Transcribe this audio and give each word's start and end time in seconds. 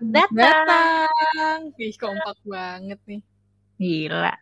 datang. 0.00 0.36
Datang. 0.36 1.58
Ih, 1.80 1.94
kompak 1.96 2.36
banget 2.44 3.00
nih. 3.08 3.22
Gila. 3.76 4.34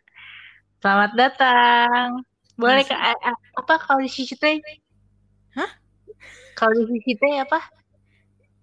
Selamat 0.79 1.11
datang. 1.17 2.09
Boleh 2.55 2.87
ke 2.87 2.95
a- 2.95 3.19
a- 3.19 3.43
apa 3.59 3.73
kalau 3.83 3.99
di 3.99 4.07
Shishite? 4.07 4.63
Hah? 5.55 5.71
Kalau 6.55 6.71
di 6.75 6.83
Shishite 6.87 7.43
apa? 7.43 7.59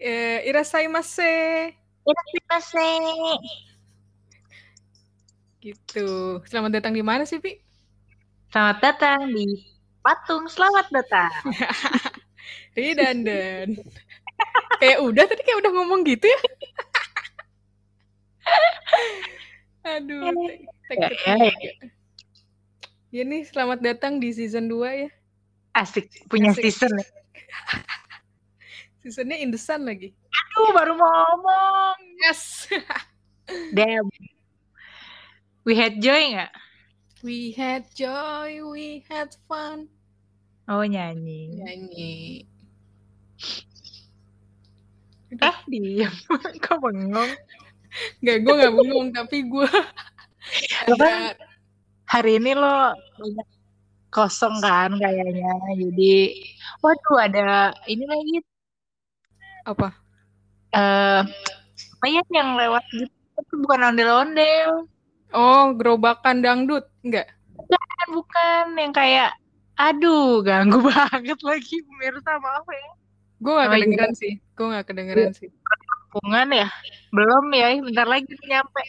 Eh, 0.01 0.43
irasaimase. 0.49 1.71
Irasimase. 2.03 2.91
Gitu. 5.63 6.43
Selamat 6.51 6.83
datang 6.83 6.91
di 6.97 7.05
mana 7.07 7.23
sih, 7.23 7.39
Pi? 7.39 7.55
Selamat 8.51 8.79
datang 8.83 9.31
di 9.31 9.47
Patung 10.03 10.51
Selamat 10.51 10.91
Datang. 10.91 11.31
Redundant. 12.77 13.79
Kayak 14.79 14.99
udah 15.01 15.25
tadi 15.27 15.43
kayak 15.43 15.59
udah 15.63 15.73
ngomong 15.73 16.01
gitu 16.05 16.27
ya. 16.27 16.39
Aduh, 19.83 20.31
tek- 20.31 20.63
tek- 20.89 21.01
Ya, 21.01 21.09
tek- 21.09 21.21
ya, 21.27 21.35
tek. 21.59 21.75
Ya 23.13 23.23
nih, 23.29 23.43
selamat 23.45 23.79
datang 23.85 24.17
di 24.17 24.33
season 24.33 24.71
2 24.71 24.89
ya. 25.07 25.11
Asik 25.75 26.09
punya 26.29 26.53
Asik. 26.53 26.69
season. 26.71 26.93
ya. 26.97 27.07
Seasonnya 29.03 29.37
in 29.43 29.51
the 29.51 29.59
sun 29.59 29.83
lagi. 29.83 30.15
Aduh, 30.31 30.71
baru 30.73 30.95
mau 30.95 31.11
ngomong. 31.11 31.99
Yes. 32.23 32.71
Damn. 33.77 34.07
We 35.67 35.75
had 35.75 35.99
joy 35.99 36.39
nggak? 36.39 36.53
We 37.23 37.51
had 37.55 37.87
joy, 37.95 38.63
we 38.63 39.03
had 39.11 39.35
fun. 39.47 39.91
Oh 40.67 40.83
nyanyi. 40.83 41.55
Nyanyi. 41.59 42.15
Eh 45.41 45.57
diam. 45.69 46.13
Kok 46.65 46.77
bengong? 46.83 47.33
Gak, 48.25 48.37
gue 48.45 48.55
gak 48.57 48.73
bengong, 48.73 49.09
tapi 49.13 49.45
gue 49.49 49.69
ada 50.89 51.37
hari 52.09 52.41
ini 52.41 52.57
lo 52.57 52.97
banyak 53.21 53.49
kosong 54.09 54.61
kan 54.61 54.97
kayaknya. 54.97 55.53
Jadi, 55.77 56.15
waduh 56.81 57.19
ada 57.21 57.73
ini 57.89 58.05
lagi 58.09 58.37
apa? 59.63 59.89
eh 60.73 61.21
apa 62.01 62.07
ya 62.09 62.25
yang 62.33 62.57
lewat 62.57 62.81
gitu 62.97 63.13
tapi 63.37 63.53
bukan 63.61 63.93
ondel-ondel 63.93 64.89
Oh, 65.33 65.73
gerobakan 65.73 66.45
dangdut, 66.45 66.85
enggak? 67.01 67.33
kan 67.73 68.09
bukan 68.13 68.65
yang 68.77 68.93
kayak 68.93 69.31
aduh 69.81 70.45
ganggu 70.45 70.77
banget 70.93 71.39
lagi 71.41 71.77
pemirsa 71.81 72.37
maaf 72.37 72.67
ya 72.69 72.89
Gue 73.43 73.53
gak 73.59 73.71
kedengeran 73.75 74.13
sih, 74.15 74.33
gue 74.39 74.67
gak 74.71 74.87
kedengeran 74.87 75.33
sih. 75.35 75.51
hubungan 76.13 76.49
ya 76.53 76.69
belum 77.09 77.49
ya 77.57 77.73
bentar 77.81 78.05
lagi 78.05 78.29
nyampe 78.45 78.85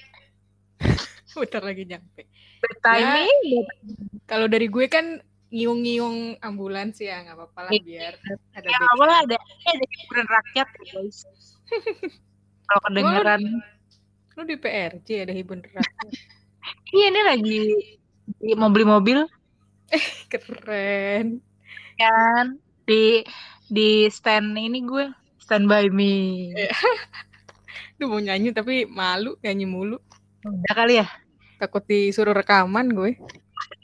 Bentar 1.40 1.64
lagi 1.64 1.84
nyampe. 1.88 2.28
Timing 2.84 3.64
Kalau 4.30 4.46
dari 4.52 4.68
gue 4.70 4.86
kan 4.92 5.24
ngiung-ngiung 5.54 6.42
ambulans 6.42 6.98
ya, 6.98 7.22
nggak 7.22 7.38
apa-apa 7.38 7.60
lah 7.70 7.72
biar 7.78 8.14
ada 8.58 8.66
ya 8.66 8.74
background. 8.74 8.92
awalnya 8.98 9.18
ada 9.30 9.38
ada 9.70 9.86
hiburan 9.86 10.28
rakyat 10.30 10.68
ya 10.74 10.84
guys 10.98 11.20
kalau 12.68 12.82
kedengeran 12.90 13.42
Lu 14.34 14.42
di 14.50 14.58
PRJ 14.58 15.30
ada 15.30 15.34
hiburan 15.34 15.62
rakyat. 15.62 16.10
iya 16.98 17.06
ini 17.14 17.22
lagi 17.22 17.60
mau 18.58 18.74
beli 18.74 18.86
mobil 18.86 19.20
Keren. 20.30 21.38
kan 22.02 22.58
di 22.90 23.22
di 23.70 24.08
stand 24.12 24.56
ini 24.56 24.84
gue 24.84 25.06
stand 25.40 25.68
by 25.68 25.88
me 25.92 26.50
Duh 27.98 28.10
mau 28.10 28.20
nyanyi 28.20 28.52
tapi 28.52 28.90
malu 28.90 29.38
nyanyi 29.46 29.66
mulu. 29.70 29.98
udah 30.44 30.74
kali 30.76 31.00
ya 31.00 31.08
Takut 31.64 31.80
disuruh 31.88 32.36
rekaman 32.36 32.92
gue. 32.92 33.16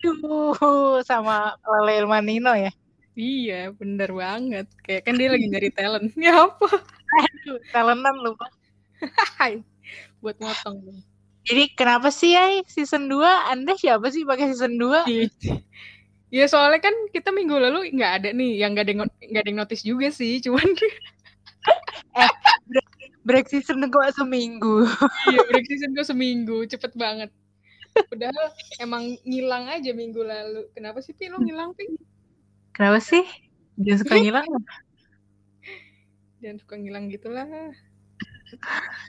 Aduh, 0.03 0.99
sama 1.07 1.55
Lele 1.87 2.03
Manino 2.03 2.51
ya. 2.51 2.75
Iya, 3.15 3.71
bener 3.71 4.11
banget. 4.11 4.67
Kayak 4.83 5.07
kan 5.07 5.15
dia 5.15 5.27
lagi 5.31 5.47
nyari 5.47 5.69
talent. 5.71 6.11
Ya 6.19 6.43
apa? 6.43 6.67
Aduh, 7.23 7.59
talentan 7.71 8.15
lu. 8.19 8.35
Buat 10.19 10.37
motong. 10.43 11.03
Jadi 11.47 11.71
kenapa 11.71 12.11
sih 12.11 12.35
ya 12.35 12.51
season 12.67 13.07
2? 13.07 13.23
Anda 13.55 13.79
siapa 13.79 14.11
sih 14.11 14.27
pakai 14.27 14.51
season 14.51 14.75
2? 14.75 15.07
Ya 16.29 16.45
soalnya 16.45 16.77
kan 16.81 16.93
kita 17.09 17.33
minggu 17.33 17.57
lalu 17.57 17.89
nggak 17.93 18.11
ada 18.21 18.29
nih, 18.37 18.61
yang 18.61 18.77
nggak 18.77 18.85
ada 18.85 18.93
nggak 19.01 19.43
ada 19.45 19.53
notice 19.53 19.81
juga 19.81 20.13
sih, 20.13 20.37
cuman 20.41 20.61
Break 23.25 23.49
season 23.51 23.85
kok 23.93 24.09
seminggu. 24.15 24.89
iya 25.29 25.39
break 25.53 25.65
season 25.69 25.93
gue 25.93 26.01
seminggu, 26.01 26.65
cepet 26.65 26.97
banget. 26.97 27.29
Padahal 28.09 28.53
emang 28.81 29.17
ngilang 29.21 29.69
aja 29.69 29.91
minggu 29.93 30.23
lalu. 30.23 30.65
Kenapa 30.73 31.03
sih 31.03 31.13
Pi 31.13 31.29
lo 31.29 31.37
ngilang 31.37 31.77
Pi? 31.77 31.85
Kenapa 32.73 32.97
sih? 33.03 33.21
Dia 33.77 34.01
suka 34.01 34.17
ngilang. 34.23 34.49
Jangan 36.41 36.57
suka 36.57 36.73
ngilang 36.79 37.11
gitulah. 37.13 37.45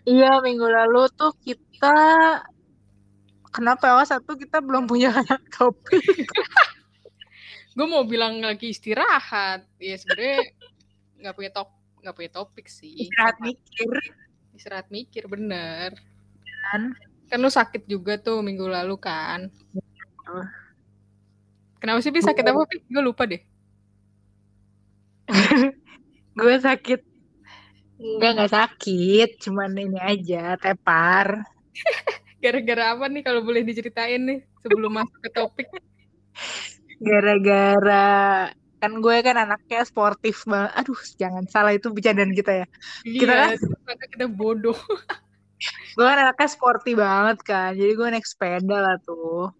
Iya, 0.05 0.45
minggu 0.45 0.69
lalu 0.69 1.09
tuh 1.17 1.33
kita 1.41 1.97
Kenapa 3.51 3.99
ya 3.99 4.07
satu 4.07 4.39
kita 4.39 4.63
belum 4.63 4.87
punya 4.87 5.11
topik. 5.59 6.31
Gue 7.75 7.87
mau 7.87 8.03
bilang 8.03 8.43
lagi 8.43 8.75
istirahat. 8.75 9.67
Ya 9.79 9.95
sebenarnya 9.95 10.43
nggak 11.21 11.35
punya 11.37 11.51
top 11.55 11.69
nggak 12.01 12.17
punya 12.17 12.31
topik 12.33 12.67
sih. 12.67 13.07
Istirahat 13.07 13.39
mikir 13.39 13.89
Istirahat 14.57 14.89
mikir 14.91 15.25
bener. 15.31 15.95
kan. 16.71 16.95
Kan 17.31 17.39
lu 17.41 17.49
sakit 17.49 17.87
juga 17.87 18.19
tuh 18.19 18.43
minggu 18.43 18.67
lalu 18.67 18.99
kan. 18.99 19.49
Kenapa 21.81 21.99
sih 22.05 22.13
Pi 22.13 22.21
sakit 22.21 22.45
apa 22.45 22.67
Pi? 22.69 22.85
Gue 22.91 23.03
lupa 23.03 23.25
deh. 23.25 23.41
Gue 26.39 26.57
sakit. 26.61 27.01
Enggak, 28.01 28.31
enggak 28.37 28.53
sakit. 28.53 29.29
Cuman 29.45 29.77
ini 29.77 30.01
aja, 30.01 30.57
tepar. 30.57 31.45
Gara-gara 32.43 32.97
apa 32.97 33.05
nih 33.13 33.23
kalau 33.25 33.45
boleh 33.45 33.61
diceritain 33.61 34.21
nih 34.25 34.41
sebelum 34.65 34.93
masuk 34.97 35.21
ke 35.21 35.31
topik? 35.33 35.69
Gara-gara 37.01 38.07
kan 38.81 38.93
gue 38.97 39.17
kan 39.21 39.37
anaknya 39.37 39.85
sportif 39.85 40.45
banget. 40.45 40.73
Aduh, 40.77 41.01
jangan 41.17 41.45
salah 41.49 41.73
itu 41.73 41.93
bercandaan 41.93 42.33
kita 42.33 42.65
ya. 42.65 42.67
Kita 43.05 43.33
Iya, 43.33 43.57
kan- 43.57 43.61
ternyata 43.61 44.07
kita 44.09 44.27
bodoh. 44.29 44.77
Gue 45.93 46.07
kan 46.09 46.17
anaknya 46.17 46.49
sporty 46.49 46.97
banget 46.97 47.45
kan. 47.45 47.77
Jadi 47.77 47.93
gue 47.93 48.09
naik 48.09 48.25
sepeda 48.25 48.81
lah 48.81 48.97
tuh. 49.05 49.53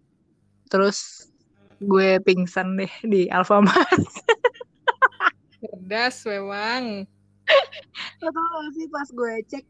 Terus 0.65 1.29
gue 1.77 2.17
pingsan 2.25 2.73
deh 2.73 2.89
di 3.05 3.29
Alfamart. 3.29 4.01
Cerdas 5.61 6.25
memang. 6.25 7.05
Lo 8.17 8.29
tau 8.33 8.45
gak 8.49 8.73
sih 8.73 8.87
pas 8.89 9.07
gue 9.13 9.33
cek 9.45 9.65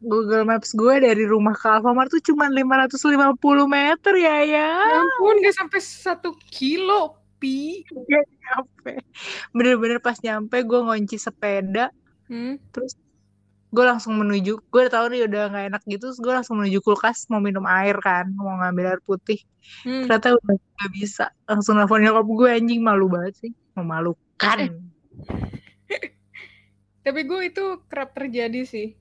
Google 0.00 0.48
Maps 0.48 0.72
gue 0.72 1.04
dari 1.04 1.28
rumah 1.28 1.52
ke 1.52 1.68
Alfamart 1.68 2.08
tuh 2.08 2.24
cuma 2.32 2.48
550 2.48 3.36
meter 3.68 4.14
ya 4.16 4.36
ya. 4.48 4.70
Ya 4.80 4.98
ampun, 5.04 5.36
gak 5.44 5.56
sampai 5.60 5.80
satu 5.84 6.32
kilo, 6.48 7.20
Pi. 7.36 7.84
Gak 8.08 8.24
nyampe. 8.24 9.04
Bener-bener 9.52 10.00
pas 10.00 10.16
nyampe 10.24 10.64
gue 10.64 10.80
ngunci 10.80 11.20
sepeda. 11.20 11.92
Hmm? 12.32 12.56
Terus 12.72 12.96
gue 13.72 13.84
langsung 13.84 14.16
menuju. 14.16 14.56
Gue 14.72 14.80
udah 14.88 14.92
tau 14.92 15.06
nih 15.12 15.28
udah 15.28 15.52
gak 15.52 15.64
enak 15.68 15.82
gitu. 15.84 16.08
Terus 16.08 16.20
gue 16.20 16.32
langsung 16.32 16.56
menuju 16.60 16.80
kulkas 16.80 17.28
mau 17.28 17.44
minum 17.44 17.68
air 17.68 17.96
kan. 18.00 18.32
Mau 18.32 18.56
ngambil 18.56 18.96
air 18.96 19.00
putih. 19.04 19.44
Hmm. 19.84 20.08
Ternyata 20.08 20.36
udah 20.36 20.56
gak 20.56 20.90
bisa. 20.96 21.28
Langsung 21.44 21.76
nelfon 21.76 22.00
nyokap 22.00 22.24
gue 22.24 22.48
anjing 22.48 22.80
malu 22.80 23.12
banget 23.12 23.36
sih. 23.36 23.52
Memalukan. 23.76 24.58
Tapi 27.04 27.20
gue 27.24 27.40
itu 27.48 27.64
kerap 27.88 28.12
terjadi 28.12 28.60
sih. 28.68 28.99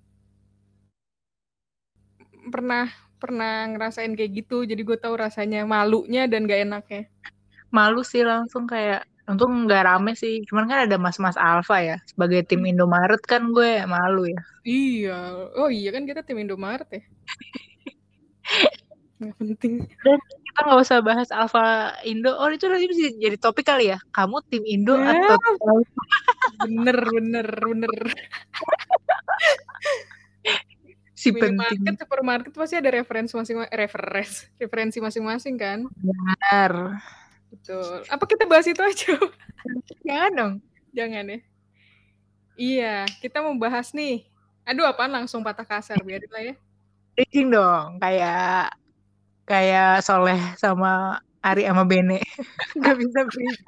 Pernah 2.49 2.90
pernah 3.19 3.67
ngerasain 3.67 4.16
kayak 4.16 4.31
gitu, 4.43 4.63
jadi 4.63 4.79
gue 4.79 4.97
tahu 4.97 5.19
rasanya 5.19 5.67
malunya 5.67 6.25
dan 6.25 6.47
gak 6.47 6.63
enaknya. 6.66 7.03
Malu 7.69 8.01
sih 8.01 8.25
langsung 8.25 8.66
kayak. 8.66 9.05
Untung 9.29 9.69
gak 9.69 9.85
rame 9.85 10.17
sih. 10.17 10.41
Cuman 10.49 10.66
kan 10.66 10.90
ada 10.90 10.97
mas-mas 10.97 11.37
Alfa 11.37 11.78
ya. 11.85 11.97
Sebagai 12.09 12.41
tim 12.49 12.66
Indomaret 12.66 13.22
kan 13.22 13.53
gue 13.53 13.85
malu 13.85 14.25
ya. 14.25 14.41
Iya, 14.66 15.17
oh 15.53 15.69
iya 15.69 15.93
kan 15.93 16.09
kita 16.09 16.25
tim 16.25 16.41
Indomaret 16.41 16.90
ya. 16.90 17.03
Gak 19.19 19.35
penting. 19.37 19.85
kita 20.49 20.59
nggak 20.66 20.81
usah 20.81 20.97
bahas 21.05 21.29
Alfa 21.29 21.93
Indo. 22.07 22.34
Oh 22.34 22.49
itu 22.49 22.66
nanti 22.66 22.90
bisa 22.90 23.13
jadi 23.22 23.37
topik 23.37 23.69
kali 23.69 23.93
ya. 23.93 24.01
Kamu 24.16 24.41
tim 24.49 24.66
Indo 24.66 24.97
Ya. 24.97 25.13
atau 25.13 25.37
Bener, 26.66 26.97
bener, 26.97 27.46
bener. 27.46 27.93
si 31.20 31.36
Minimarket, 31.36 31.76
penting 31.84 31.98
supermarket 32.00 32.52
pasti 32.56 32.76
ada 32.80 32.90
referensi 32.96 33.36
masing-masing, 33.36 33.76
referensi, 33.76 34.48
referensi 34.56 34.98
masing-masing 35.04 35.56
kan. 35.60 35.80
benar. 36.00 37.04
Betul. 37.52 38.08
Apa 38.08 38.24
kita 38.24 38.48
bahas 38.48 38.64
itu 38.72 38.80
aja? 38.80 39.20
Jangan 40.08 40.32
dong. 40.32 40.54
Jangan 40.96 41.26
ya. 41.28 41.40
Iya, 42.60 42.96
kita 43.20 43.44
mau 43.44 43.56
bahas 43.56 43.92
nih 43.92 44.28
Aduh, 44.70 44.86
apaan 44.86 45.10
langsung 45.10 45.42
patah 45.42 45.66
kasar 45.66 45.98
biarin 46.06 46.30
lah 46.30 46.44
ya. 46.46 46.56
Bridging 47.18 47.50
dong, 47.50 47.98
kayak 47.98 48.70
kayak 49.50 50.06
Soleh 50.06 50.38
sama 50.62 51.18
Ari 51.42 51.66
sama 51.66 51.90
Bene. 51.90 52.22
Gak 52.78 52.96
bisa 53.02 53.26
bridging. 53.26 53.66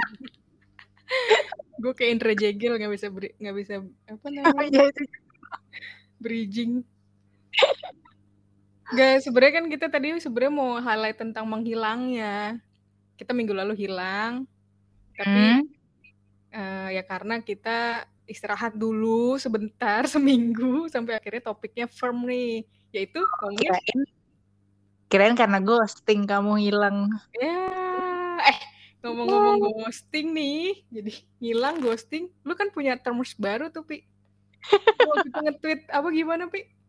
Gue 1.81 1.93
kayak 1.97 2.11
Indra 2.13 2.33
Jegel 2.37 2.77
nggak 2.77 2.93
bisa 2.93 3.07
beri- 3.09 3.33
nggak 3.41 3.55
bisa 3.57 3.73
apa 3.81 4.21
Oh, 4.27 4.29
namanya 4.29 4.69
iya, 4.69 4.93
itu. 4.93 5.03
bridging. 6.21 6.71
Gak, 8.91 9.23
sebenarnya 9.23 9.53
kan 9.63 9.65
kita 9.71 9.85
tadi 9.87 10.07
sebenarnya 10.19 10.51
mau 10.51 10.71
highlight 10.83 11.15
tentang 11.15 11.47
menghilangnya. 11.47 12.59
Kita 13.15 13.31
minggu 13.31 13.55
lalu 13.55 13.73
hilang, 13.77 14.43
tapi 15.15 15.61
Hmm. 15.61 15.63
eh, 16.51 16.87
ya 16.99 17.03
karena 17.07 17.39
kita 17.39 18.03
istirahat 18.27 18.75
dulu 18.75 19.39
sebentar 19.39 20.03
seminggu 20.11 20.91
sampai 20.91 21.15
akhirnya 21.15 21.39
topiknya 21.53 21.87
firm 21.87 22.27
nih, 22.27 22.67
yaitu 22.91 23.23
ngomongin 23.23 23.71
Kirain, 23.71 23.99
kirain 25.07 25.35
karena 25.39 25.59
ghosting 25.63 26.27
kamu 26.27 26.59
hilang. 26.59 27.07
ya 27.39 27.63
eh 28.41 28.59
ngomong-ngomong 29.01 29.85
ghosting 29.85 30.33
nih, 30.35 30.83
jadi 30.91 31.11
hilang 31.39 31.79
ghosting. 31.79 32.27
Lu 32.43 32.53
kan 32.59 32.69
punya 32.75 32.97
terms 32.99 33.33
baru 33.37 33.71
tuh, 33.73 33.81
Pi. 33.85 34.03
Waktu 35.09 35.27
itu 35.29 35.39
nge-tweet 35.41 35.81
apa 35.89 36.07
gimana, 36.13 36.45
Pi? 36.51 36.80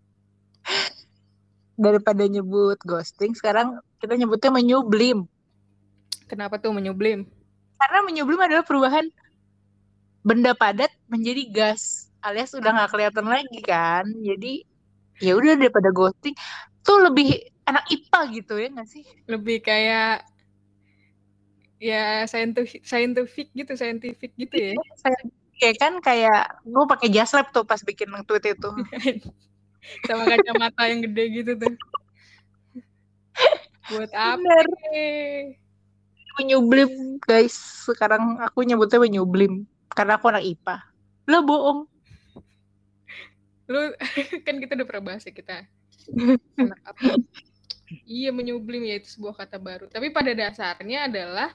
Daripada 1.73 2.29
nyebut 2.29 2.77
ghosting, 2.85 3.33
sekarang 3.33 3.81
kita 3.99 4.15
nyebutnya 4.15 4.51
menyublim. 4.53 5.25
Kenapa 6.29 6.61
tuh 6.61 6.73
menyublim? 6.73 7.25
Karena 7.81 7.99
menyublim 8.05 8.41
adalah 8.41 8.65
perubahan 8.65 9.09
benda 10.23 10.55
padat 10.55 10.93
menjadi 11.11 11.43
gas, 11.51 12.13
alias 12.23 12.55
udah 12.55 12.71
nggak 12.71 12.91
kelihatan 12.93 13.27
lagi 13.27 13.61
kan. 13.65 14.07
Jadi 14.23 14.63
ya 15.19 15.35
udah 15.35 15.59
daripada 15.59 15.91
ghosting, 15.91 16.37
tuh 16.87 16.99
lebih 17.03 17.53
anak 17.67 17.85
IPA 17.91 18.21
gitu 18.39 18.55
ya 18.59 18.69
nggak 18.71 18.89
sih? 18.89 19.05
Lebih 19.27 19.63
kayak 19.65 20.27
ya 21.83 22.23
scientific, 22.31 22.87
scientific 22.87 23.51
gitu, 23.53 23.73
scientific 23.75 24.31
gitu 24.39 24.55
ya. 24.55 24.79
Saya 25.03 25.19
kayak 25.59 25.77
kan 25.79 25.95
kayak 26.03 26.63
gue 26.63 26.85
pakai 26.87 27.09
jas 27.11 27.35
lab 27.35 27.51
tuh 27.51 27.67
pas 27.67 27.83
bikin 27.83 28.11
tweet 28.27 28.55
itu. 28.55 28.71
Sama 30.07 30.23
kacamata 30.31 30.83
yang 30.87 31.01
gede 31.11 31.25
gitu 31.43 31.53
tuh. 31.59 31.75
Buat 33.91 34.13
apa? 34.15 34.55
Menyublim. 36.39 37.19
Guys. 37.27 37.55
Sekarang 37.87 38.39
aku 38.39 38.63
nyebutnya 38.63 39.03
menyublim 39.03 39.67
karena 39.91 40.17
aku 40.17 40.31
anak 40.31 40.47
IPA. 40.47 40.77
Lo 41.29 41.43
bohong. 41.43 41.81
Lu 43.71 43.81
kan 44.47 44.55
kita 44.59 44.79
udah 44.79 44.87
pernah 44.87 45.05
bahas 45.13 45.27
ya 45.27 45.35
kita. 45.35 45.67
Anak 46.59 46.81
apa? 46.87 47.19
Iya 48.09 48.33
menyublim 48.33 48.89
ya 48.89 48.97
itu 48.97 49.19
sebuah 49.19 49.37
kata 49.37 49.61
baru. 49.61 49.87
Tapi 49.91 50.09
pada 50.09 50.33
dasarnya 50.33 51.11
adalah 51.11 51.53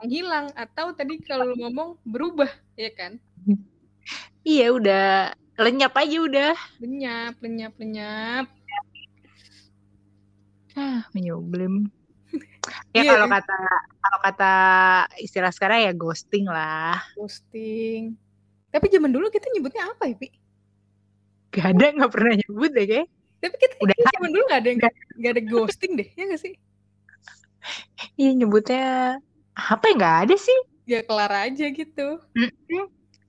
menghilang 0.00 0.54
atau 0.54 0.94
tadi 0.94 1.18
kalau 1.20 1.52
ngomong 1.58 1.98
berubah, 2.06 2.48
ya 2.78 2.90
kan? 2.94 3.18
Iya 4.46 4.72
udah 4.76 5.34
lenyap 5.56 5.94
aja 5.94 6.16
udah. 6.18 6.54
Lenyap, 6.82 7.34
lenyap, 7.38 7.72
lenyap. 7.78 8.46
Ah, 10.74 11.06
menyublim. 11.14 11.86
Ya 12.96 13.04
Iya. 13.04 13.12
kalau 13.12 13.28
kata 13.28 13.56
kalau 14.00 14.18
kata 14.24 14.52
istilah 15.20 15.52
sekarang 15.52 15.84
ya 15.84 15.92
ghosting 15.92 16.48
lah. 16.48 16.96
Posting. 17.12 18.16
Tapi 18.72 18.88
zaman 18.88 19.12
dulu 19.12 19.28
kita 19.28 19.52
nyebutnya 19.52 19.92
apa 19.92 20.08
ya, 20.08 20.16
Pi? 20.16 20.32
Gak 21.52 21.76
ada 21.76 21.92
nggak 21.92 22.08
pernah 22.10 22.32
nyebut 22.40 22.70
deh 22.72 22.86
kayak. 22.88 23.06
Tapi 23.44 23.54
kita 23.60 23.74
Udah. 23.84 23.96
zaman 24.16 24.30
dulu 24.32 24.42
gak 24.48 24.60
ada 24.64 24.68
yang 24.72 24.80
gak 25.20 25.32
ada 25.36 25.42
ghosting 25.44 25.92
deh, 26.00 26.08
ya 26.16 26.24
gak 26.24 26.40
sih? 26.40 26.56
Iya 28.16 28.30
nyebutnya 28.32 28.84
apa 29.52 29.84
ya 29.84 29.94
nggak 30.00 30.16
ada 30.24 30.36
sih. 30.40 30.58
Ya 30.88 31.00
kelar 31.04 31.32
aja 31.32 31.66
gitu. 31.68 32.08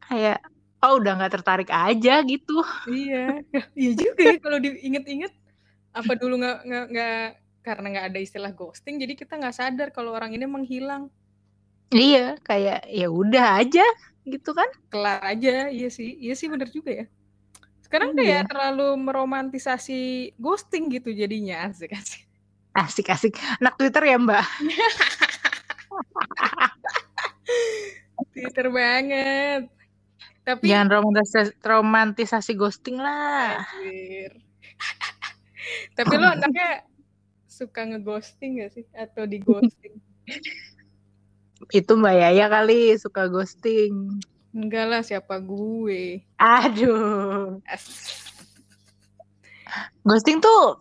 Kayak 0.08 0.40
oh 0.82 0.94
udah 1.00 1.12
nggak 1.18 1.34
tertarik 1.40 1.70
aja 1.70 2.22
gitu. 2.24 2.58
Iya, 2.88 3.42
iya 3.80 3.92
juga 3.94 4.22
ya 4.22 4.38
kalau 4.40 4.58
diinget-inget 4.60 5.34
apa 5.96 6.12
dulu 6.16 6.42
nggak 6.42 6.58
nggak 6.92 7.26
karena 7.64 7.86
nggak 7.98 8.08
ada 8.14 8.20
istilah 8.22 8.52
ghosting, 8.52 9.00
jadi 9.00 9.14
kita 9.16 9.40
nggak 9.40 9.56
sadar 9.56 9.90
kalau 9.90 10.14
orang 10.14 10.36
ini 10.36 10.46
menghilang, 10.46 11.10
Iya 11.90 12.38
kayak 12.42 12.86
ya 12.90 13.08
udah 13.10 13.58
aja 13.58 13.86
gitu 14.26 14.54
kan. 14.54 14.70
kelar 14.90 15.22
aja, 15.24 15.70
iya 15.70 15.90
sih, 15.90 16.18
iya 16.18 16.34
sih 16.34 16.46
bener 16.46 16.70
juga 16.70 16.92
ya. 16.92 17.06
Sekarang 17.82 18.14
Iya. 18.14 18.42
kayak 18.42 18.44
terlalu 18.50 18.98
meromantisasi 18.98 20.34
ghosting 20.38 20.90
gitu 20.90 21.14
jadinya 21.14 21.70
asik 21.70 21.94
asik. 21.94 22.26
Asik 22.76 23.08
asik. 23.08 23.34
Anak 23.62 23.80
Twitter 23.80 24.04
ya 24.04 24.18
mbak. 24.20 24.42
Twitter 28.34 28.68
banget. 28.68 29.70
Tapi 30.46 30.70
Jangan 30.70 30.94
romantisasi, 30.94 31.52
romantisasi 31.66 32.54
ghosting 32.54 33.02
lah. 33.02 33.66
Tapi 35.98 36.14
lo 36.22 36.30
anaknya 36.30 36.86
suka 37.50 37.82
ngeghosting 37.90 38.62
gak 38.62 38.78
sih? 38.78 38.86
Atau 38.94 39.26
di 39.26 39.42
ghosting? 39.42 39.98
Itu 41.74 41.98
Mbak 41.98 42.14
Yaya 42.14 42.46
kali 42.46 42.94
suka 43.02 43.26
ghosting. 43.26 44.22
Enggak 44.54 44.86
lah, 44.86 45.02
siapa 45.02 45.42
gue? 45.42 46.22
Aduh. 46.38 47.58
As- 47.66 48.22
Ghosting 50.06 50.46
tuh 50.46 50.78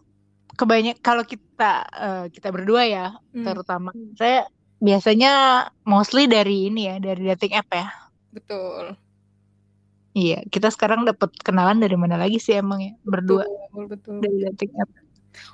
kebanyak 0.61 1.01
kalau 1.01 1.25
kita 1.25 1.89
eh, 1.89 2.25
kita 2.31 2.53
berdua 2.53 2.85
ya 2.85 3.07
Hmm, 3.33 3.43
terutama 3.43 3.91
saya 4.15 4.45
biasanya 4.79 5.67
mostly 5.89 6.29
dari 6.29 6.69
ini 6.71 6.93
ya 6.93 7.01
dari 7.01 7.25
dating 7.33 7.57
app 7.57 7.69
ya. 7.73 7.89
betul. 8.31 8.95
Iya, 10.15 10.47
kita 10.47 10.71
sekarang 10.71 11.03
dapat 11.03 11.35
kenalan 11.43 11.83
dari 11.83 11.99
mana 11.99 12.15
lagi 12.15 12.39
sih 12.39 12.55
emang 12.55 12.79
ya 12.79 12.95
berdua 13.03 13.43
Betul, 13.75 13.85
betul. 13.91 14.17
dari 14.23 14.37
dating 14.47 14.71
app. 14.79 14.91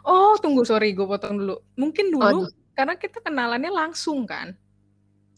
Oh, 0.04 0.36
tunggu, 0.36 0.68
sorry, 0.68 0.92
gue 0.92 1.08
potong 1.08 1.40
dulu. 1.40 1.56
Mungkin 1.80 2.12
dulu, 2.12 2.44
Waduh. 2.44 2.52
karena 2.76 2.94
kita 3.00 3.24
kenalannya 3.24 3.72
langsung 3.72 4.28
kan. 4.28 4.52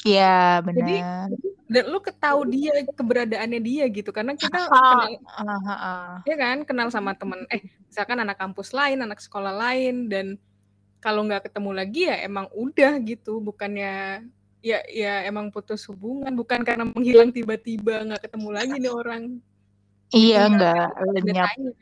Iya, 0.03 0.59
Jadi, 0.67 0.99
benar. 0.99 1.31
dan 1.71 1.85
lu 1.87 2.03
ketahu 2.03 2.51
dia, 2.51 2.75
keberadaannya 2.91 3.61
dia 3.63 3.87
gitu. 3.87 4.11
Karena 4.11 4.35
kita 4.35 4.59
Ah, 4.67 4.67
kenal, 4.67 5.11
ah, 5.39 5.71
ah. 5.71 6.13
ya 6.27 6.35
kan, 6.35 6.67
kenal 6.67 6.91
sama 6.91 7.15
temen, 7.15 7.47
eh, 7.55 7.63
misalkan 7.87 8.19
anak 8.19 8.35
kampus 8.35 8.75
lain, 8.75 8.99
anak 8.99 9.23
sekolah 9.23 9.55
lain, 9.55 10.11
dan 10.11 10.27
kalau 10.99 11.23
nggak 11.23 11.47
ketemu 11.47 11.71
lagi 11.71 12.11
ya 12.11 12.19
emang 12.27 12.51
udah 12.51 12.99
gitu. 13.07 13.39
Bukannya, 13.39 14.27
ya 14.63 14.79
ya 14.89 15.27
emang 15.27 15.51
putus 15.51 15.85
hubungan. 15.91 16.33
Bukan 16.33 16.63
karena 16.63 16.87
menghilang 16.87 17.35
tiba-tiba, 17.35 18.07
nggak 18.07 18.23
ketemu 18.31 18.49
lagi 18.55 18.75
nih 18.79 18.93
orang. 18.95 19.23
Iya, 20.13 20.39
enggak 20.49 20.85
ada 20.93 21.11
lenyap. 21.13 21.49
tanya. 21.57 21.73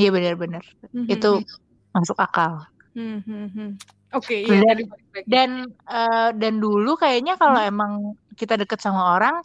Iya 0.00 0.08
benar-benar. 0.16 0.64
Hmm, 0.90 1.06
Itu 1.06 1.44
masuk 1.92 2.16
akal. 2.16 2.64
hmm, 2.96 3.18
hmm, 3.22 3.46
hmm. 3.52 3.70
Oke, 4.10 4.34
iya 4.42 4.58
Dan 4.58 4.66
lagi. 4.66 4.84
dan 5.28 5.50
eh, 5.86 6.28
dan 6.34 6.54
dulu 6.58 6.98
kayaknya 6.98 7.38
kalau 7.38 7.60
Hmm, 7.60 7.70
emang 7.70 7.92
kita 8.34 8.58
deket 8.58 8.80
sama 8.82 9.14
orang, 9.14 9.38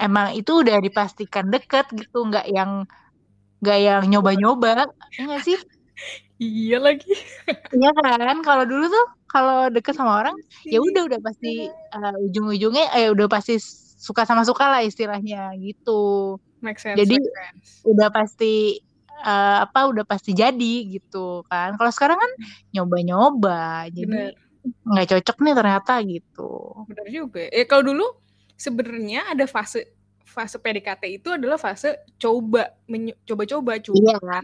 emang 0.00 0.32
itu 0.34 0.64
udah 0.64 0.80
dipastikan 0.82 1.52
deket 1.52 1.86
gitu, 1.94 2.24
nggak 2.26 2.48
yang 2.50 2.82
nggak 3.62 3.78
yang 3.78 4.02
nyoba-nyoba, 4.10 4.90
ya 5.14 5.22
nggak 5.28 5.42
sih? 5.44 5.54
Iya 6.42 6.78
lagi. 6.82 7.12
Iya 7.72 7.90
kan? 7.96 8.36
Kalau 8.44 8.64
dulu 8.68 8.84
tuh 8.84 9.06
kalau 9.30 9.72
deket 9.72 9.96
sama 9.96 10.20
orang, 10.20 10.36
ya 10.68 10.76
Sih. 10.76 10.92
udah 10.92 11.02
udah 11.08 11.20
pasti 11.24 11.52
eh, 11.72 12.14
ujung-ujungnya 12.28 12.92
eh 12.92 13.08
udah 13.08 13.32
pasti 13.32 13.56
suka 13.96 14.28
sama 14.28 14.44
suka 14.44 14.68
lah 14.68 14.84
istilahnya 14.84 15.56
gitu. 15.56 16.36
Make 16.60 16.76
sense, 16.76 17.00
Jadi 17.00 17.16
make 17.16 17.32
sense. 17.32 17.80
udah 17.88 18.12
pasti 18.12 18.76
eh, 19.24 19.58
apa 19.64 19.88
udah 19.88 20.04
pasti 20.04 20.36
jadi 20.36 20.74
gitu 20.84 21.48
kan. 21.48 21.80
Kalau 21.80 21.92
sekarang 21.94 22.20
kan 22.20 22.32
nyoba-nyoba, 22.76 23.88
jadi 23.88 24.36
nggak 24.62 25.06
cocok 25.16 25.36
nih 25.40 25.54
ternyata 25.56 25.92
gitu. 26.04 26.50
bener 26.92 27.06
juga. 27.08 27.42
Eh 27.48 27.64
kalau 27.64 27.88
dulu 27.88 28.06
sebenarnya 28.52 29.32
ada 29.32 29.48
fase 29.48 29.88
fase 30.28 30.60
PDKT 30.60 31.02
itu 31.08 31.28
adalah 31.32 31.56
fase 31.56 31.98
coba 32.20 32.72
coba-coba 33.24 33.72
Iya 33.80 34.16
cuma 34.20 34.38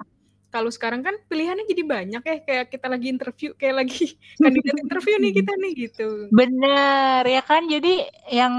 kalau 0.48 0.72
sekarang 0.72 1.04
kan 1.04 1.12
pilihannya 1.28 1.68
jadi 1.68 1.82
banyak 1.84 2.22
ya 2.24 2.36
kayak 2.40 2.72
kita 2.72 2.88
lagi 2.88 3.06
interview 3.12 3.50
kayak 3.56 3.84
lagi 3.84 4.16
kandidat 4.42 4.76
interview 4.80 5.14
nih 5.20 5.32
kita 5.36 5.52
nih 5.60 5.72
gitu. 5.88 6.08
Bener 6.32 7.22
ya 7.28 7.42
kan 7.44 7.68
jadi 7.68 8.08
yang 8.32 8.54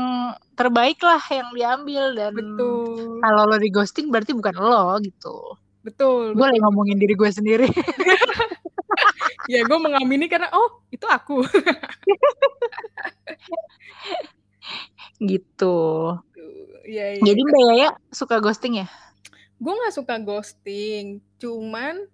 terbaik 0.53 1.01
lah 1.01 1.21
yang 1.33 1.49
diambil 1.55 2.13
dan 2.13 2.33
Betul. 2.37 3.17
kalau 3.25 3.41
lo 3.49 3.57
di 3.57 3.69
ghosting 3.73 4.13
berarti 4.13 4.37
bukan 4.37 4.55
lo 4.57 5.01
gitu. 5.01 5.57
Betul, 5.79 6.35
Gue 6.35 6.51
lagi 6.51 6.59
ngomongin 6.59 6.99
diri 6.99 7.15
gue 7.15 7.31
sendiri. 7.31 7.67
Ya 9.49 9.65
gue 9.65 9.79
mengamini 9.81 10.29
karena 10.29 10.45
oh 10.53 10.85
itu 10.93 11.09
aku. 11.09 11.41
gitu. 15.31 15.77
Iya 16.85 17.17
iya. 17.17 17.21
Jadi 17.25 17.41
Mbak 17.49 17.63
Yaya 17.73 17.89
suka 18.13 18.37
ghosting 18.37 18.85
ya? 18.85 18.87
Gue 19.59 19.73
nggak 19.75 19.95
suka 19.95 20.15
ghosting 20.23 21.19
cuman 21.35 22.07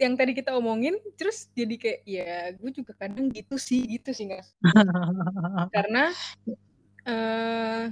yang 0.00 0.16
tadi 0.16 0.32
kita 0.32 0.56
omongin 0.56 0.96
terus 1.18 1.50
jadi 1.52 1.74
kayak 1.76 2.00
ya 2.08 2.32
gue 2.56 2.70
juga 2.72 2.96
kadang 2.96 3.28
gitu 3.28 3.60
sih 3.60 3.84
gitu 3.84 4.14
sih 4.16 4.30
nggak 4.30 4.46
karena 5.76 6.14
eh 7.04 7.82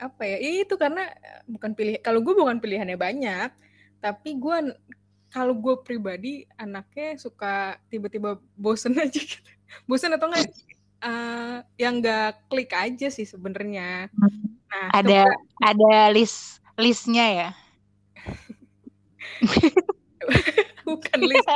apa 0.00 0.22
ya 0.24 0.36
itu 0.40 0.74
karena 0.80 1.08
bukan 1.48 1.72
pilih 1.76 1.96
kalau 2.04 2.20
gue 2.20 2.34
bukan 2.36 2.60
pilihannya 2.60 2.96
banyak 2.96 3.48
tapi 4.00 4.36
gue 4.36 4.74
kalau 5.30 5.54
gue 5.54 5.78
pribadi 5.86 6.44
anaknya 6.58 7.14
suka 7.16 7.78
tiba-tiba 7.86 8.36
bosen 8.58 8.98
aja 8.98 9.14
gitu. 9.14 9.38
Bosen 9.88 10.10
atau 10.10 10.26
enggak 10.26 10.50
uh, 11.06 11.62
yang 11.78 12.02
enggak 12.02 12.42
klik 12.50 12.74
aja 12.74 13.06
sih 13.06 13.22
sebenarnya. 13.22 14.10
Nah 14.66 14.86
ada 14.90 15.30
ada 15.62 16.10
list 16.10 16.58
listnya 16.74 17.26
ya 17.30 17.48
bukan 20.88 21.18
list. 21.24 21.48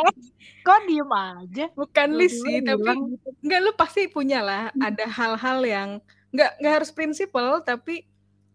Kok 0.64 0.80
diem 0.88 1.12
aja? 1.12 1.66
Bukan 1.76 2.08
list 2.16 2.40
sih 2.40 2.64
tapi 2.64 2.88
gitu. 2.88 3.28
enggak 3.44 3.60
lu 3.60 3.72
pasti 3.76 4.08
punya 4.08 4.40
lah. 4.40 4.72
Ada 4.80 5.04
hal-hal 5.08 5.58
yang 5.64 5.88
enggak 6.32 6.50
enggak 6.60 6.74
harus 6.80 6.90
prinsipal 6.90 7.60
tapi 7.60 8.08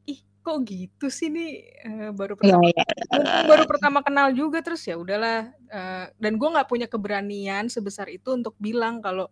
ih 0.09 0.19
kok 0.41 0.57
gitu 0.65 1.07
sih 1.13 1.29
nih? 1.29 1.51
Uh, 1.85 2.09
baru 2.15 2.33
pertama 2.33 2.65
ya, 2.73 2.85
ya. 2.85 3.45
baru 3.45 3.63
pertama 3.69 3.99
kenal 4.01 4.33
juga 4.33 4.59
terus 4.65 4.81
ya 4.89 4.97
udahlah. 4.97 5.53
Uh, 5.69 6.05
dan 6.17 6.33
gue 6.41 6.49
nggak 6.49 6.69
punya 6.69 6.87
keberanian 6.89 7.69
sebesar 7.69 8.09
itu 8.09 8.33
untuk 8.33 8.57
bilang 8.57 9.05
kalau 9.05 9.29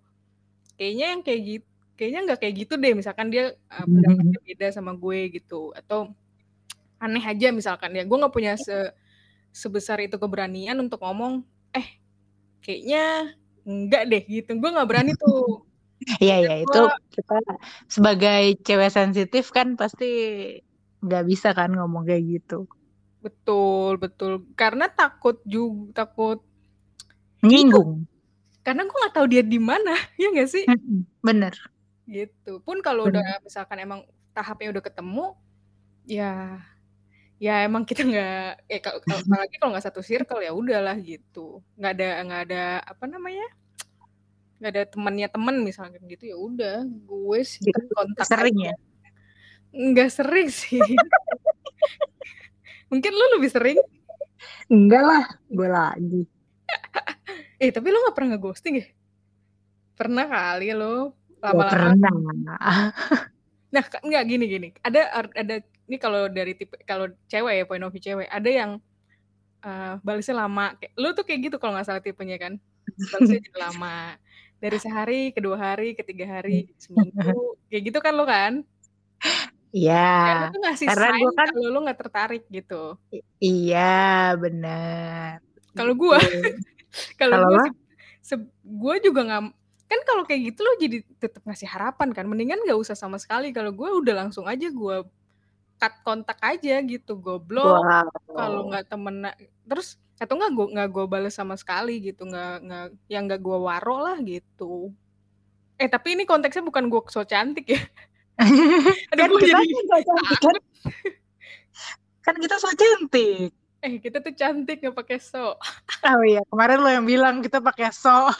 kayaknya 0.77 1.17
yang 1.17 1.21
kayak 1.25 1.41
gitu 1.43 1.67
kayaknya 1.97 2.19
nggak 2.29 2.39
kayak 2.45 2.55
gitu 2.61 2.73
deh. 2.77 2.93
Misalkan 2.93 3.33
dia 3.33 3.57
uh, 3.73 3.85
pendapatnya 3.89 4.39
beda 4.45 4.67
sama 4.69 4.93
gue 4.93 5.19
gitu. 5.33 5.73
Atau 5.73 6.13
aneh 7.01 7.25
aja 7.25 7.49
misalkan 7.49 7.97
ya. 7.97 8.05
Gue 8.05 8.17
nggak 8.21 8.33
punya 8.33 8.53
se 8.53 8.93
sebesar 9.51 10.01
itu 10.03 10.17
keberanian 10.17 10.77
untuk 10.79 11.01
ngomong 11.01 11.43
eh 11.73 11.87
kayaknya 12.61 13.35
enggak 13.67 14.03
deh 14.07 14.23
gitu 14.27 14.55
gue 14.55 14.69
nggak 14.69 14.89
berani 14.89 15.11
tuh 15.17 15.67
Iya 16.23 16.37
ya 16.45 16.55
itu 16.61 16.81
kita 17.13 17.37
sebagai 17.89 18.57
cewek 18.61 18.91
sensitif 18.93 19.49
kan 19.49 19.73
pasti 19.73 20.09
nggak 21.01 21.23
bisa 21.25 21.53
kan 21.57 21.73
ngomong 21.73 22.05
kayak 22.05 22.23
gitu. 22.37 22.69
Betul 23.21 23.97
betul 23.97 24.45
karena 24.53 24.89
takut 24.89 25.41
juga 25.43 26.05
takut 26.05 26.39
nyinggung. 27.41 28.05
Karena 28.61 28.85
gue 28.85 28.93
nggak 28.93 29.15
tahu 29.15 29.27
dia 29.31 29.43
di 29.43 29.59
mana 29.59 29.93
ya 30.21 30.29
nggak 30.31 30.49
sih? 30.49 30.65
Bener. 31.21 31.53
Gitu 32.07 32.61
pun 32.63 32.79
kalau 32.85 33.09
udah 33.09 33.41
misalkan 33.41 33.81
emang 33.81 34.05
tahapnya 34.31 34.69
udah 34.69 34.83
ketemu 34.85 35.25
ya 36.05 36.61
Ya 37.37 37.61
emang 37.61 37.85
kita 37.85 38.01
nggak 38.01 38.65
eh 38.65 38.81
kalau 38.81 38.97
apalagi 39.05 39.55
kalau 39.61 39.71
nggak 39.77 39.85
satu 39.85 40.01
circle 40.01 40.41
ya 40.41 40.51
udahlah 40.53 40.97
gitu. 40.97 41.61
Nggak 41.77 41.91
ada 41.93 42.09
nggak 42.25 42.41
ada 42.49 42.63
apa 42.81 43.03
namanya? 43.05 43.45
Nggak 44.57 44.71
ada 44.73 44.83
temannya 44.89 45.27
temen 45.29 45.55
misalnya 45.61 46.01
gitu 46.01 46.23
ya 46.25 46.37
udah 46.37 46.77
gue 46.85 47.39
sih 47.45 47.61
kontak 47.93 48.25
sering 48.25 48.57
aja. 48.65 48.73
ya. 48.73 48.75
Nggak 49.69 50.09
sering 50.09 50.49
sih. 50.49 50.81
Mungkin 52.89 53.11
lu 53.13 53.25
lebih 53.37 53.53
sering? 53.53 53.77
Enggak 54.65 55.03
lah, 55.03 55.25
gue 55.45 55.69
lagi. 55.69 56.21
eh 57.61 57.69
tapi 57.69 57.87
lu 57.93 58.01
nggak 58.01 58.15
pernah 58.15 58.33
nge-ghosting 58.33 58.81
ya? 58.81 58.87
Pernah 59.93 60.25
kali 60.25 60.73
lo 60.73 61.13
lama-lama. 61.37 61.69
pernah. 61.69 62.11
Nah, 63.67 63.83
enggak 63.83 64.23
gini 64.25 64.45
gini. 64.47 64.67
Ada 64.79 65.27
ada 65.35 65.55
ini 65.87 65.97
kalau 65.97 66.27
dari 66.27 66.53
tipe 66.53 66.75
kalau 66.83 67.07
cewek 67.31 67.63
ya 67.63 67.65
point 67.65 67.83
of 67.83 67.91
view 67.95 68.03
cewek, 68.03 68.27
ada 68.27 68.49
yang 68.51 68.71
uh, 69.63 69.95
balasnya 70.03 70.35
lama. 70.43 70.75
Lu 70.99 71.15
tuh 71.15 71.23
kayak 71.23 71.51
gitu 71.51 71.55
kalau 71.57 71.79
nggak 71.79 71.87
salah 71.87 72.03
tipenya 72.03 72.35
kan. 72.35 72.59
Balasnya 73.15 73.39
lama. 73.55 74.19
Dari 74.57 74.77
sehari, 74.81 75.21
kedua 75.31 75.55
hari, 75.55 75.93
ketiga 75.93 76.41
hari, 76.41 76.73
seminggu, 76.81 77.53
kayak 77.69 77.93
gitu 77.93 77.99
kan 78.01 78.13
lo 78.17 78.25
kan? 78.25 78.65
Iya. 79.69 80.49
ngasih 80.49 80.89
Karena 80.89 81.13
sign 81.13 81.29
kan 81.37 81.47
kalau 81.53 81.69
lu 81.69 81.79
nggak 81.85 81.99
tertarik 82.01 82.43
gitu. 82.49 82.97
iya, 83.37 84.33
benar. 84.33 85.45
Kalau 85.77 85.93
gue, 85.93 86.17
kalau 87.21 87.37
gue, 87.53 87.65
gue 88.65 88.95
juga 89.05 89.21
nggak 89.29 89.43
kan 89.87 89.99
kalau 90.03 90.23
kayak 90.27 90.51
gitu 90.51 90.67
lo 90.67 90.75
jadi 90.75 90.99
tetap 91.15 91.47
ngasih 91.47 91.63
harapan 91.71 92.11
kan 92.11 92.27
mendingan 92.27 92.59
gak 92.67 92.75
usah 92.75 92.91
sama 92.91 93.15
sekali 93.15 93.55
kalau 93.55 93.71
gue 93.71 93.87
udah 93.87 94.27
langsung 94.27 94.43
aja 94.43 94.67
gue 94.67 94.97
cut 95.77 95.93
kontak 96.01 96.41
aja 96.41 96.81
gitu 96.81 97.17
gue 97.21 97.37
blok 97.37 97.85
wow. 97.85 98.09
kalau 98.33 98.61
nggak 98.69 98.85
temen 98.89 99.29
terus 99.69 100.01
atau 100.17 100.33
nggak 100.33 100.51
gue 100.53 100.67
nggak 100.73 100.89
gue 100.89 101.05
balas 101.05 101.37
sama 101.37 101.53
sekali 101.53 102.01
gitu 102.01 102.25
nggak 102.25 102.55
nggak 102.65 102.85
yang 103.05 103.29
nggak 103.29 103.41
gue 103.41 103.57
waro 103.57 103.97
lah 104.01 104.17
gitu. 104.25 104.89
Eh 105.77 105.85
tapi 105.85 106.17
ini 106.17 106.25
konteksnya 106.25 106.65
bukan 106.65 106.89
gue 106.89 107.01
so 107.13 107.21
cantik 107.21 107.69
ya. 107.69 107.81
Aduh, 109.13 109.37
kan 109.37 109.37
kita 109.37 109.61
jadi... 109.61 109.73
so 109.73 109.81
cantik 110.01 110.39
kan? 110.41 110.57
Kan 112.27 112.35
kita 112.43 112.55
so 112.59 112.67
cantik. 112.75 113.55
Eh 113.79 113.93
kita 114.03 114.19
tuh 114.19 114.33
cantik 114.35 114.81
nggak 114.81 114.97
pakai 114.97 115.17
so. 115.21 115.53
Oh 116.07 116.23
iya 116.25 116.41
kemarin 116.49 116.77
lo 116.81 116.89
yang 116.89 117.05
bilang 117.05 117.35
kita 117.45 117.61
pakai 117.61 117.93
so. 117.93 118.33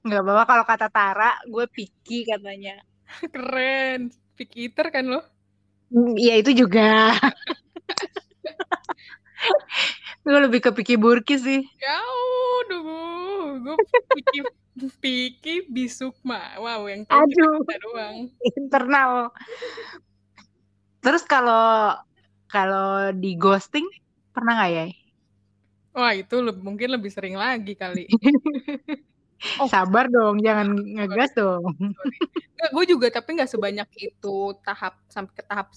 Nggak 0.00 0.20
apa-apa 0.24 0.44
kalau 0.48 0.64
kata 0.64 0.88
Tara, 0.88 1.30
gue 1.44 1.68
picky 1.68 2.24
katanya. 2.24 2.80
Keren. 3.34 4.14
Picky 4.38 4.70
eater 4.70 4.88
kan 4.88 5.04
lo? 5.10 5.20
Iya 6.16 6.40
itu 6.40 6.64
juga. 6.64 7.12
gue 10.24 10.38
lebih 10.46 10.62
ke 10.62 10.70
picky 10.70 10.94
burki 10.94 11.36
sih. 11.40 11.60
Ya 11.80 11.98
udah 12.62 12.80
gue 13.58 13.76
picky 14.14 14.38
picky 15.02 15.66
bisukma. 15.68 16.56
Wow, 16.56 16.86
yang 16.86 17.02
Aduh. 17.10 17.60
doang. 17.66 18.30
Internal. 18.56 19.34
Terus 21.00 21.24
kalau 21.24 21.96
kalau 22.46 23.10
di 23.16 23.34
ghosting 23.34 23.88
pernah 24.30 24.60
nggak 24.60 24.72
ya? 24.72 24.86
Wah, 25.90 26.14
itu 26.14 26.36
mungkin 26.62 26.94
lebih 26.94 27.10
sering 27.10 27.34
lagi 27.34 27.74
kali. 27.74 28.06
Oh. 29.56 29.68
Sabar 29.72 30.04
dong, 30.12 30.44
jangan 30.44 30.76
ngegas 30.76 31.32
dong. 31.32 31.72
Enggak, 31.80 32.70
gue 32.76 32.84
juga 32.84 33.06
tapi 33.08 33.40
nggak 33.40 33.48
sebanyak 33.48 33.88
itu 33.96 34.36
tahap 34.60 35.00
sampai 35.08 35.32
ke 35.32 35.42
tahap 35.48 35.68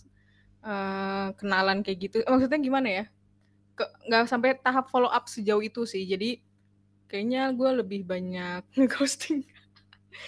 uh, 0.64 1.32
kenalan 1.40 1.80
kayak 1.80 2.12
gitu. 2.12 2.18
Maksudnya 2.28 2.60
gimana 2.60 2.88
ya? 2.92 3.04
Ke, 3.74 3.88
nggak 4.12 4.28
sampai 4.28 4.60
tahap 4.60 4.92
follow 4.92 5.08
up 5.08 5.32
sejauh 5.32 5.64
itu 5.64 5.88
sih. 5.88 6.04
Jadi 6.04 6.44
kayaknya 7.08 7.56
gue 7.56 7.70
lebih 7.80 8.04
banyak 8.04 8.68
ghosting. 8.92 9.48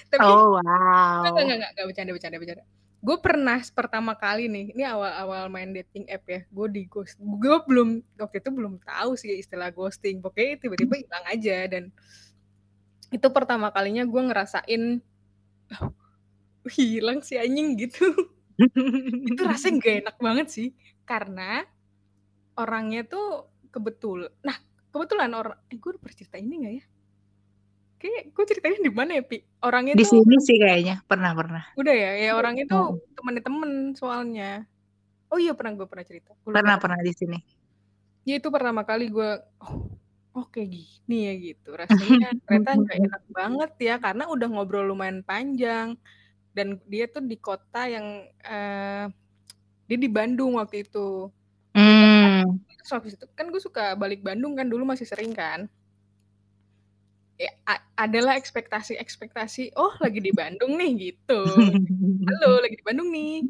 tapi, 0.08 0.24
oh 0.24 0.56
wow. 0.56 1.28
Enggak, 1.28 1.32
enggak, 1.36 1.44
enggak, 1.60 1.72
enggak, 1.76 1.86
bercanda, 1.92 2.12
bercanda, 2.16 2.38
bercanda 2.40 2.66
gue 3.06 3.18
pernah 3.22 3.62
pertama 3.70 4.18
kali 4.18 4.50
nih 4.50 4.74
ini 4.74 4.82
awal-awal 4.82 5.46
main 5.46 5.70
dating 5.70 6.10
app 6.10 6.26
ya 6.26 6.42
gue 6.50 6.68
di 6.74 6.90
ghost 6.90 7.14
gue 7.22 7.58
belum 7.70 8.02
waktu 8.18 8.42
itu 8.42 8.50
belum 8.50 8.82
tahu 8.82 9.14
sih 9.14 9.30
istilah 9.38 9.70
ghosting 9.70 10.26
pokoknya 10.26 10.58
tiba-tiba 10.58 11.06
hilang 11.06 11.26
aja 11.30 11.58
dan 11.70 11.94
itu 13.14 13.28
pertama 13.30 13.70
kalinya 13.70 14.06
gue 14.06 14.22
ngerasain 14.22 14.84
oh, 15.82 15.92
hilang 16.70 17.22
si 17.22 17.38
anjing? 17.38 17.78
Gitu. 17.78 18.06
Itu 19.36 19.42
rasanya 19.44 19.84
gak 19.84 19.96
enak 20.08 20.18
banget 20.18 20.48
sih 20.48 20.68
karena 21.04 21.68
orangnya 22.56 23.04
tuh 23.06 23.52
kebetul 23.70 24.32
nah 24.42 24.56
kebetulan 24.96 25.28
orang 25.36 25.60
eh 25.68 25.76
gue 25.76 25.90
udah 25.92 26.02
bercerita 26.02 26.40
ini 26.40 26.54
gak 26.64 26.74
ya? 26.80 26.86
Kayak 28.00 28.24
gue 28.32 28.46
ceritanya 28.48 28.80
di 28.80 28.92
mana 28.92 29.12
ya 29.20 29.24
pi? 29.24 29.38
Orangnya 29.60 29.94
di 30.00 30.04
tuh 30.08 30.24
sini 30.24 30.36
sih 30.40 30.56
kayaknya 30.56 31.04
pernah 31.04 31.32
pernah. 31.36 31.64
Udah 31.76 31.96
ya 31.96 32.12
ya 32.16 32.32
orangnya 32.40 32.66
tuh 32.68 32.96
oh. 32.96 33.04
temen 33.12 33.44
temen 33.44 33.72
soalnya. 33.96 34.64
Oh 35.28 35.36
iya 35.42 35.52
pernah 35.52 35.76
gue 35.76 35.88
pernah 35.88 36.06
cerita. 36.08 36.32
Gua 36.48 36.56
pernah 36.56 36.80
pernah 36.80 37.00
di 37.04 37.12
sini. 37.12 37.40
Ya 38.24 38.40
itu 38.40 38.48
pertama 38.48 38.88
kali 38.88 39.12
gue 39.12 39.30
oh, 39.68 39.92
oh 40.36 40.46
kayak 40.52 40.76
gini 40.76 41.18
ya 41.32 41.34
gitu 41.40 41.70
rasanya 41.72 42.30
ternyata 42.44 42.72
nggak 42.76 42.98
enak 43.08 43.24
banget 43.32 43.72
ya 43.80 43.96
karena 44.04 44.24
udah 44.28 44.48
ngobrol 44.52 44.84
lumayan 44.92 45.24
panjang 45.24 45.96
dan 46.52 46.80
dia 46.88 47.08
tuh 47.08 47.24
di 47.24 47.40
kota 47.40 47.88
yang 47.88 48.28
uh, 48.44 49.08
dia 49.88 49.98
di 49.98 50.12
Bandung 50.12 50.60
waktu 50.60 50.84
itu 50.84 51.32
hmm. 51.72 52.60
terus 52.68 52.92
habis 52.92 53.16
itu 53.16 53.26
kan 53.32 53.48
gue 53.48 53.62
suka 53.64 53.96
balik 53.96 54.20
Bandung 54.20 54.60
kan 54.60 54.68
dulu 54.68 54.84
masih 54.84 55.08
sering 55.08 55.32
kan 55.32 55.72
ya, 57.36 57.52
adalah 58.00 58.40
ekspektasi-ekspektasi, 58.40 59.76
oh 59.76 59.92
lagi 60.00 60.24
di 60.24 60.32
Bandung 60.32 60.80
nih 60.80 61.12
gitu. 61.12 61.44
Halo, 62.28 62.50
lagi 62.64 62.80
di 62.80 62.86
Bandung 62.86 63.12
nih. 63.12 63.44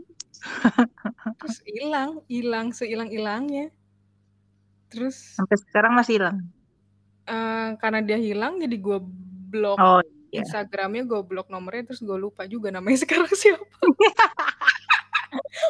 Terus 1.37 1.57
hilang, 1.65 2.21
hilang 2.25 2.67
sehilang-hilangnya. 2.73 3.69
Terus 4.89 5.37
sampai 5.37 5.57
sekarang 5.69 5.93
masih 5.97 6.21
hilang. 6.21 6.37
Uh, 7.25 7.73
karena 7.81 8.05
dia 8.05 8.21
hilang 8.21 8.61
jadi 8.61 8.77
gue 8.77 9.01
blok 9.49 9.81
oh, 9.81 9.97
iya. 10.29 10.45
Instagramnya 10.45 11.09
gue 11.09 11.21
blok 11.25 11.49
nomornya 11.49 11.89
terus 11.89 12.05
gue 12.05 12.13
lupa 12.13 12.45
juga 12.45 12.69
namanya 12.69 13.01
sekarang 13.03 13.29
siapa. 13.33 13.65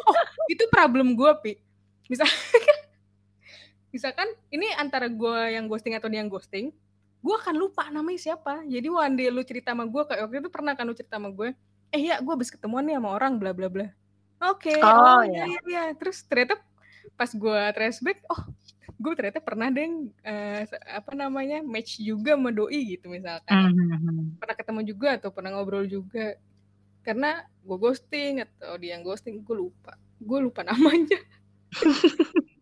oh 0.04 0.16
itu 0.52 0.64
problem 0.68 1.16
gue 1.16 1.32
pi. 1.40 1.52
Misal 2.12 2.28
misalkan 3.94 4.28
ini 4.52 4.68
antara 4.76 5.08
gue 5.08 5.56
yang 5.56 5.64
ghosting 5.64 5.96
atau 5.96 6.12
dia 6.12 6.20
yang 6.20 6.28
ghosting 6.28 6.76
gue 7.24 7.34
akan 7.34 7.56
lupa 7.58 7.88
namanya 7.90 8.20
siapa. 8.20 8.62
Jadi 8.68 8.86
one 8.86 9.14
day 9.16 9.32
lu 9.32 9.42
cerita 9.42 9.72
sama 9.72 9.88
gue 9.88 10.02
kayak 10.06 10.28
waktu 10.28 10.38
itu 10.44 10.50
pernah 10.52 10.72
kan 10.76 10.84
lu 10.86 10.94
cerita 10.94 11.16
sama 11.18 11.32
gue 11.32 11.56
eh 11.94 12.02
ya 12.02 12.20
gue 12.20 12.32
habis 12.34 12.52
ketemuan 12.52 12.84
nih 12.84 13.00
sama 13.00 13.16
orang 13.16 13.40
bla 13.40 13.50
bla 13.56 13.66
bla. 13.72 13.88
Oke 14.44 14.76
okay, 14.76 14.78
Oh, 14.84 14.92
oh, 14.92 15.22
iya. 15.24 15.48
iya 15.48 15.60
iya. 15.64 15.84
Terus 15.96 16.22
ternyata 16.28 16.60
pas 17.16 17.32
gue 17.32 17.60
trace 17.72 18.04
back 18.04 18.20
oh 18.28 18.44
gue 18.94 19.12
ternyata 19.18 19.40
pernah 19.42 19.68
deh 19.68 19.86
eh, 20.22 20.62
se- 20.64 20.84
apa 20.86 21.12
namanya 21.18 21.60
match 21.60 21.98
juga 21.98 22.38
sama 22.38 22.54
doi 22.54 22.96
gitu 22.96 23.10
misalkan 23.10 23.74
Mhm. 23.74 24.38
pernah 24.38 24.56
ketemu 24.56 24.80
juga 24.86 25.08
atau 25.18 25.28
pernah 25.34 25.50
ngobrol 25.58 25.84
juga 25.84 26.38
karena 27.02 27.42
gue 27.62 27.76
ghosting 27.78 28.42
atau 28.42 28.78
dia 28.78 28.94
yang 28.98 29.02
ghosting 29.02 29.42
gue 29.42 29.56
lupa 29.56 29.94
gue 30.18 30.38
lupa 30.40 30.60
namanya 30.70 31.18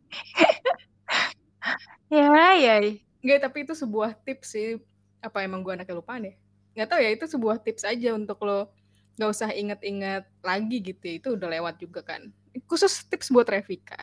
Ya, 2.13 2.55
ya. 2.55 2.77
Enggak, 3.25 3.41
tapi 3.43 3.59
itu 3.65 3.75
sebuah 3.75 4.15
tips 4.23 4.55
sih. 4.55 4.79
Apa 5.25 5.43
emang 5.43 5.65
gue 5.65 5.73
anaknya 5.73 5.97
lupaan 5.97 6.29
ya? 6.29 6.35
Nggak 6.77 6.89
tahu 6.93 7.01
ya, 7.01 7.11
itu 7.11 7.25
sebuah 7.27 7.57
tips 7.65 7.83
aja 7.83 8.13
untuk 8.15 8.39
lo 8.45 8.71
nggak 9.17 9.31
usah 9.31 9.51
inget-inget 9.51 10.23
lagi 10.45 10.77
gitu 10.85 11.03
ya. 11.03 11.15
Itu 11.19 11.29
udah 11.35 11.49
lewat 11.49 11.75
juga 11.81 12.05
kan. 12.05 12.31
Khusus 12.69 13.09
tips 13.09 13.33
buat 13.33 13.49
Revika. 13.49 13.99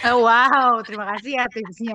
Oh, 0.00 0.24
wow, 0.24 0.80
terima 0.80 1.04
kasih 1.12 1.36
ya 1.36 1.44
tipsnya. 1.52 1.92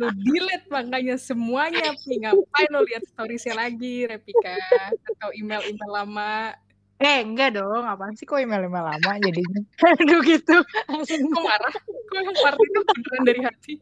Lo 0.00 0.08
delete 0.16 0.64
makanya 0.72 1.20
semuanya. 1.20 1.92
Pi. 1.92 2.16
Ngapain 2.24 2.68
lo 2.72 2.80
lihat 2.88 3.04
storiesnya 3.12 3.52
lagi, 3.52 4.08
Revika? 4.08 4.56
Atau 5.04 5.28
email-email 5.36 5.92
lama. 5.92 6.56
Eh, 6.96 7.20
enggak 7.20 7.60
dong. 7.60 7.84
Apaan 7.84 8.16
sih 8.16 8.24
kok 8.24 8.40
email-email 8.40 8.96
lama 8.96 9.12
jadinya? 9.20 9.60
Aduh 10.00 10.24
gitu. 10.24 10.56
Langsung. 10.88 11.28
Kok 11.28 11.44
marah? 11.44 11.74
Kok 11.84 12.16
yang 12.16 12.36
marah 12.40 12.60
itu 12.64 12.80
beneran 12.80 13.22
dari 13.28 13.40
hati? 13.44 13.74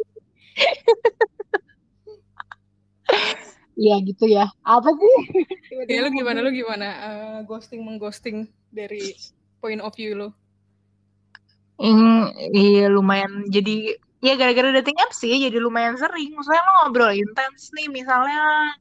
Iya 3.74 3.96
gitu 4.06 4.24
ya. 4.26 4.46
Apa 4.66 4.90
sih? 4.90 5.14
Ya 5.86 6.02
lu 6.02 6.10
gimana? 6.10 6.42
Lu 6.42 6.50
gimana? 6.50 6.88
Eh, 6.90 7.38
ghosting 7.46 7.86
mengghosting 7.86 8.50
dari 8.74 9.14
point 9.62 9.78
of 9.78 9.94
view 9.94 10.18
lo? 10.18 10.34
Hmm, 11.74 12.30
iya 12.54 12.86
lumayan 12.86 13.50
jadi 13.50 13.98
ya 14.22 14.38
gara-gara 14.38 14.70
dating 14.80 14.94
apps 15.02 15.20
sih 15.20 15.34
jadi 15.34 15.58
lumayan 15.58 15.98
sering. 15.98 16.32
Maksudnya 16.32 16.62
lo 16.62 16.72
ngobrol 16.86 17.12
intens 17.12 17.74
nih 17.74 17.90
misalnya 17.90 18.72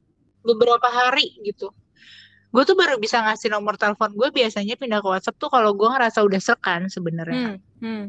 beberapa 0.46 0.86
hari 0.88 1.34
gitu. 1.42 1.74
Gue 2.54 2.62
tuh 2.62 2.78
baru 2.78 3.02
bisa 3.02 3.18
ngasih 3.18 3.50
nomor 3.50 3.74
telepon 3.74 4.14
gue 4.14 4.30
biasanya 4.30 4.78
pindah 4.78 5.02
ke 5.02 5.08
WhatsApp 5.10 5.40
tuh 5.42 5.50
kalau 5.50 5.74
gue 5.74 5.90
ngerasa 5.90 6.22
udah 6.22 6.38
sekan 6.38 6.86
sebenarnya. 6.86 7.58
Hmm, 7.58 7.82
hmm. 7.82 8.04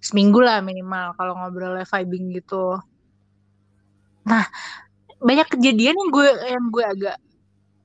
Seminggu 0.00 0.40
lah 0.40 0.64
minimal 0.64 1.12
kalau 1.14 1.36
ngobrolnya 1.36 1.84
vibing 1.84 2.32
gitu. 2.40 2.80
Nah, 4.24 4.48
banyak 5.20 5.48
kejadian 5.52 5.92
yang 5.92 6.10
gue 6.10 6.28
yang 6.48 6.64
gue 6.72 6.84
agak 6.84 7.16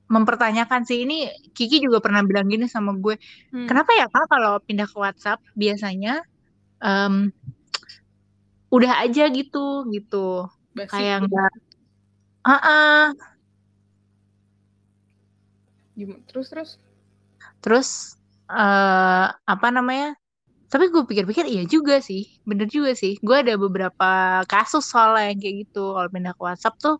mempertanyakan 0.06 0.86
sih 0.86 1.02
ini 1.02 1.26
Kiki 1.50 1.82
juga 1.82 1.98
pernah 2.04 2.22
bilang 2.22 2.46
gini 2.46 2.66
sama 2.70 2.94
gue 2.94 3.18
Hmm. 3.50 3.66
kenapa 3.66 3.90
ya 3.98 4.06
kak 4.06 4.26
kalau 4.30 4.58
pindah 4.62 4.86
ke 4.86 4.96
WhatsApp 4.98 5.42
biasanya 5.58 6.22
em, 6.82 7.30
udah 8.70 8.92
aja 9.02 9.22
gitu 9.30 9.86
gitu 9.90 10.46
Basi. 10.76 10.90
kayak 10.92 11.26
nggak 11.26 11.50
ah 12.46 12.52
ah. 12.62 13.02
Gimana? 15.96 16.20
Terus 16.28 16.46
terus. 16.52 16.70
terus 17.64 17.88
eh 18.46 19.26
apa 19.26 19.68
namanya 19.74 20.14
tapi 20.70 20.90
gue 20.92 21.02
pikir-pikir 21.02 21.46
iya 21.50 21.62
juga 21.66 21.98
sih 21.98 22.22
bener 22.46 22.66
juga 22.70 22.94
sih 22.94 23.18
gue 23.22 23.36
ada 23.42 23.54
beberapa 23.58 24.42
kasus 24.46 24.86
soalnya 24.86 25.34
yang 25.34 25.38
kayak 25.42 25.56
gitu 25.66 25.94
kalau 25.94 26.08
pindah 26.10 26.34
ke 26.36 26.42
WhatsApp 26.46 26.74
tuh 26.78 26.96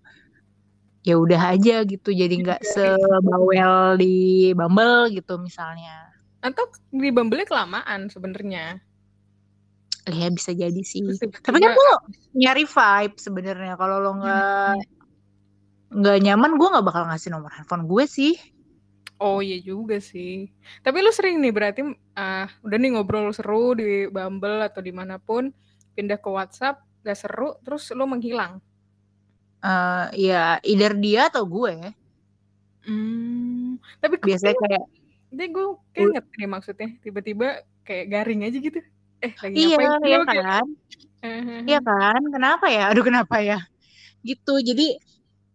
ya 1.07 1.15
udah 1.15 1.55
aja 1.55 1.87
gitu 1.87 2.11
jadi 2.11 2.35
nggak 2.35 2.67
sebawel 2.67 3.95
di 3.95 4.51
Bumble 4.59 5.15
gitu 5.15 5.39
misalnya. 5.39 6.11
Atau 6.43 6.67
di 6.91 7.15
Bumble 7.15 7.47
kelamaan 7.47 8.11
sebenarnya. 8.11 8.83
ya 10.07 10.31
bisa 10.31 10.55
jadi 10.55 10.83
sih. 10.87 11.03
Tiba-tiba- 11.03 11.43
tapi 11.43 11.59
kan 11.59 11.75
lo 11.75 11.95
nyari 12.35 12.63
vibe 12.63 13.17
sebenarnya. 13.19 13.75
Kalau 13.75 13.99
lo 13.99 14.11
nggak 14.19 14.75
nggak 15.87 16.19
nyaman 16.23 16.59
gue 16.59 16.69
nggak 16.71 16.87
bakal 16.87 17.03
ngasih 17.11 17.31
nomor 17.35 17.51
handphone 17.51 17.87
gue 17.87 18.05
sih. 18.07 18.35
Oh 19.19 19.43
iya 19.43 19.59
juga 19.59 19.99
sih. 19.99 20.47
Tapi 20.83 21.03
lu 21.03 21.11
sering 21.11 21.43
nih 21.43 21.51
berarti 21.51 21.83
ah 22.15 22.47
udah 22.63 22.79
nih 22.79 22.91
ngobrol 22.95 23.35
seru 23.35 23.75
di 23.75 24.07
Bumble 24.07 24.63
atau 24.63 24.79
di 24.79 24.95
mana 24.95 25.19
pun 25.19 25.51
pindah 25.99 26.23
ke 26.23 26.29
WhatsApp 26.31 26.83
gak 27.03 27.19
seru 27.19 27.59
terus 27.63 27.91
lu 27.91 28.07
menghilang. 28.07 28.63
Eh 29.59 30.05
ya 30.23 30.59
either 30.63 30.93
dia 30.95 31.29
atau 31.29 31.45
gue 31.45 31.95
Hmm. 32.87 33.83
Tapi 33.99 34.15
biasanya 34.23 34.55
kayak 34.55 34.85
dia 35.35 35.47
gue 35.51 35.65
kayak 35.91 36.09
ngerti 36.15 36.35
nih 36.39 36.49
maksudnya 36.49 36.89
tiba-tiba 37.03 37.49
kayak 37.83 38.07
garing 38.09 38.47
aja 38.47 38.59
gitu. 38.59 38.79
Eh 39.19 39.33
lagi 39.35 39.55
iya 39.59 39.75
ngapain 39.77 40.07
iya 40.07 40.17
lu 40.17 40.27
kayak- 40.27 40.47
kan 40.47 40.67
Eh, 41.25 41.65
Iya 41.67 41.81
kan? 41.83 42.21
Kenapa 42.31 42.67
ya? 42.71 42.93
Aduh 42.93 43.03
kenapa 43.03 43.43
ya? 43.43 43.59
Gitu. 44.23 44.55
Jadi 44.63 45.01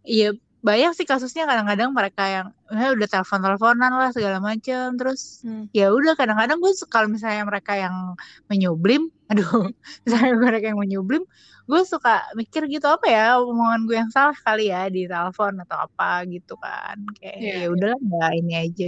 iya 0.04 0.36
banyak 0.60 0.92
sih 0.94 1.08
kasusnya 1.08 1.48
kadang-kadang 1.48 1.90
mereka 1.90 2.24
yang 2.28 2.48
eh, 2.70 2.92
udah 2.92 3.08
telepon-teleponan 3.08 3.92
lah 3.96 4.10
segala 4.12 4.38
macam 4.38 4.94
terus 4.94 5.42
Hmm. 5.42 5.66
ya 5.72 5.90
udah 5.90 6.14
kadang-kadang 6.14 6.60
gue 6.60 6.72
kalau 6.86 7.08
misalnya 7.08 7.48
mereka 7.48 7.74
yang 7.74 8.14
menyublim, 8.46 9.08
aduh, 9.32 9.72
misalnya 10.04 10.36
mereka 10.36 10.66
yang 10.70 10.78
menyublim, 10.78 11.24
gue 11.72 11.82
suka 11.94 12.12
mikir 12.40 12.62
gitu 12.74 12.88
apa 12.96 13.08
ya 13.16 13.24
omongan 13.40 13.82
gue 13.88 13.96
yang 14.02 14.12
salah 14.18 14.36
kali 14.46 14.64
ya 14.74 14.82
di 14.96 15.02
telepon 15.12 15.54
atau 15.64 15.78
apa 15.88 16.06
gitu 16.34 16.54
kan. 16.66 16.98
Kayak 17.18 17.40
Iya, 17.40 17.54
ya 17.62 17.68
udahlah 17.74 18.00
nggak 18.08 18.32
ini 18.40 18.54
aja. 18.64 18.86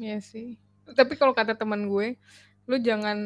Iya 0.00 0.16
sih. 0.30 0.46
Tapi 0.98 1.14
kalau 1.20 1.34
kata 1.38 1.52
teman 1.60 1.82
gue, 1.92 2.16
lu 2.68 2.76
jangan 2.88 3.18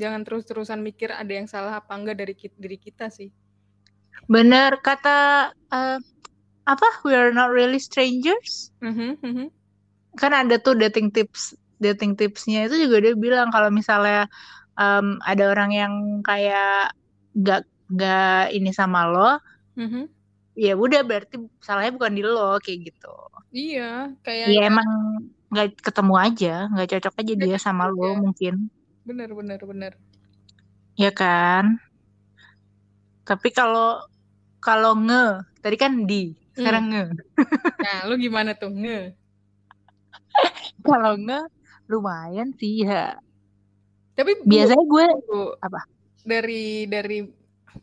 jangan 0.00 0.20
terus-terusan 0.26 0.80
mikir 0.88 1.10
ada 1.14 1.32
yang 1.38 1.48
salah 1.48 1.72
apa 1.80 1.92
enggak 1.98 2.16
dari 2.20 2.34
ki- 2.40 2.58
diri 2.62 2.78
kita 2.86 3.06
sih. 3.08 3.30
Bener 4.28 4.80
kata 4.84 5.50
eh, 5.72 5.98
apa? 6.64 6.88
We 7.04 7.12
are 7.16 7.32
not 7.32 7.50
really 7.52 7.80
strangers. 7.80 8.72
Mhm, 8.80 9.10
mhm. 9.22 9.46
kan 10.14 10.30
ada 10.30 10.56
tuh 10.62 10.78
dating 10.78 11.10
tips 11.10 11.58
dating 11.82 12.14
tipsnya 12.14 12.70
itu 12.70 12.86
juga 12.86 12.96
dia 13.02 13.14
bilang 13.18 13.50
kalau 13.50 13.66
misalnya 13.74 14.30
em, 14.78 15.18
ada 15.26 15.44
orang 15.50 15.70
yang 15.74 15.92
kayak 16.22 16.94
gak 17.34 17.62
gak 17.90 18.54
ini 18.54 18.70
sama 18.70 19.04
lo 19.10 19.30
Mhm. 19.74 20.06
ya 20.54 20.78
udah 20.78 21.02
berarti 21.02 21.34
salahnya 21.58 21.92
bukan 21.98 22.14
di 22.14 22.22
lo 22.22 22.56
kayak 22.62 22.94
gitu 22.94 23.14
Iya, 23.54 24.14
kayak 24.22 24.46
ya 24.50 24.60
emang 24.66 24.90
nggak 25.50 25.78
ketemu 25.82 26.14
aja 26.18 26.54
nggak 26.70 26.88
cocok 26.94 27.14
aja 27.22 27.32
dia 27.38 27.58
sama 27.58 27.86
lo 27.90 28.18
mungkin 28.18 28.70
bener 29.04 29.30
bener 29.30 29.60
bener. 29.62 29.92
ya 30.94 31.10
kan 31.10 31.78
tapi 33.22 33.48
kalau 33.50 33.98
kalau 34.58 34.94
nge 34.98 35.42
tadi 35.62 35.76
kan 35.76 35.92
di 36.06 36.34
sekarang 36.54 36.84
nge 36.90 37.04
Nah, 37.84 38.08
lu 38.08 38.16
gimana 38.16 38.56
tuh? 38.56 38.72
Nge. 38.72 39.12
kalau 40.88 41.14
nge 41.18 41.40
lumayan 41.90 42.50
sih 42.56 42.82
ya 42.86 43.14
Tapi 44.14 44.40
biasanya 44.46 44.84
gue 44.86 45.06
Apa? 45.60 45.80
Dari 46.24 46.88
dari 46.88 47.20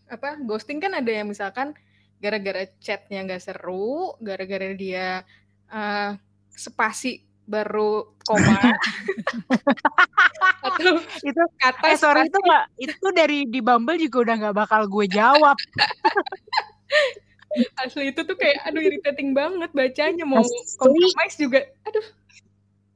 apa? 0.09 0.41
Ghosting 0.41 0.81
kan 0.81 0.97
ada 0.97 1.11
yang 1.13 1.29
misalkan 1.29 1.77
gara-gara 2.17 2.65
chatnya 2.81 3.21
nggak 3.25 3.41
seru, 3.41 4.17
gara-gara 4.21 4.73
dia 4.73 5.21
eh, 5.69 6.11
spasi 6.51 7.21
baru 7.51 8.07
koma 8.23 8.55
atau 10.67 10.93
itu 11.25 11.41
kata 11.59 11.83
eh 11.89 11.97
sorry 11.99 12.23
spasi 12.23 12.29
itu 12.31 12.39
nggak 12.47 12.63
itu 12.79 13.07
dari 13.11 13.37
di 13.49 13.59
Bumble 13.59 13.99
juga 13.99 14.17
udah 14.29 14.35
nggak 14.45 14.55
bakal 14.55 14.81
gue 14.87 15.05
jawab 15.09 15.57
asli 17.83 18.15
itu 18.15 18.23
tuh 18.23 18.37
kayak 18.39 18.63
aduh 18.63 18.79
irritating 18.79 19.35
banget 19.35 19.67
bacanya 19.75 20.23
mau 20.23 20.39
Asli. 20.39 20.79
compromise 20.79 21.35
juga 21.35 21.59
aduh 21.83 22.07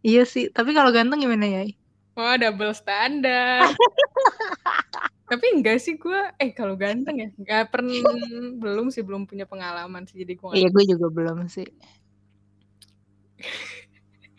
Iya 0.05 0.21
sih, 0.21 0.53
tapi 0.53 0.77
kalau 0.77 0.93
ganteng 0.93 1.17
gimana 1.17 1.49
ya? 1.49 1.65
wah 2.13 2.37
double 2.37 2.77
standar 2.77 3.65
tapi 5.25 5.45
enggak 5.57 5.81
sih 5.81 5.97
gue 5.97 6.21
eh 6.37 6.53
kalau 6.53 6.77
ganteng 6.77 7.17
ya 7.17 7.29
nggak 7.33 7.73
pernah 7.73 8.13
belum 8.61 8.93
sih 8.93 9.01
belum 9.01 9.25
punya 9.25 9.49
pengalaman 9.49 10.05
sih 10.05 10.21
jadi 10.21 10.37
gue 10.37 10.49
Iya, 10.53 10.69
gue 10.69 10.83
juga 10.85 11.07
belum 11.09 11.49
sih. 11.49 11.65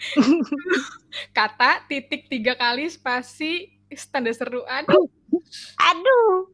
kata 1.37 1.85
titik 1.91 2.31
tiga 2.31 2.55
kali 2.55 2.87
spasi 2.87 3.75
tanda 4.13 4.31
seru 4.31 4.63
aduh 4.67 5.09
Aduh, 5.81 6.53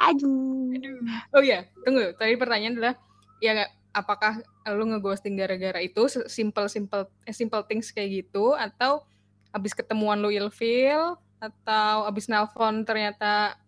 aduh. 0.00 0.72
aduh 0.74 0.98
oh 1.38 1.42
ya 1.44 1.68
tunggu 1.84 2.12
tadi 2.18 2.34
pertanyaan 2.34 2.74
adalah 2.78 2.94
ya 3.38 3.68
apakah 3.94 4.42
lu 4.74 4.84
ngeghosting 4.90 5.38
gara-gara 5.38 5.78
itu 5.78 6.08
simple 6.26 6.66
simple 6.66 7.06
eh, 7.28 7.34
simple 7.36 7.62
things 7.68 7.94
kayak 7.94 8.24
gitu 8.26 8.56
atau 8.56 9.06
habis 9.54 9.70
ketemuan 9.76 10.18
lu 10.18 10.34
ilfeel 10.34 11.14
atau 11.38 12.08
abis 12.08 12.30
nelpon 12.30 12.82
ternyata 12.86 13.58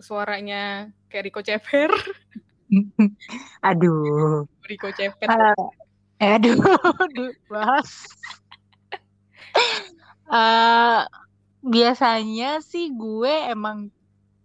suaranya 0.00 0.90
kayak 1.12 1.24
Rico 1.30 1.40
Ceper. 1.44 1.90
Aduh. 3.68 4.48
Rico 4.64 4.88
Ceper. 4.92 5.28
Uh, 5.28 5.68
eh, 6.22 6.38
aduh 6.38 6.54
bahas 7.50 8.06
uh, 10.32 11.04
biasanya 11.62 12.58
sih 12.64 12.90
gue 12.96 13.34
emang 13.52 13.92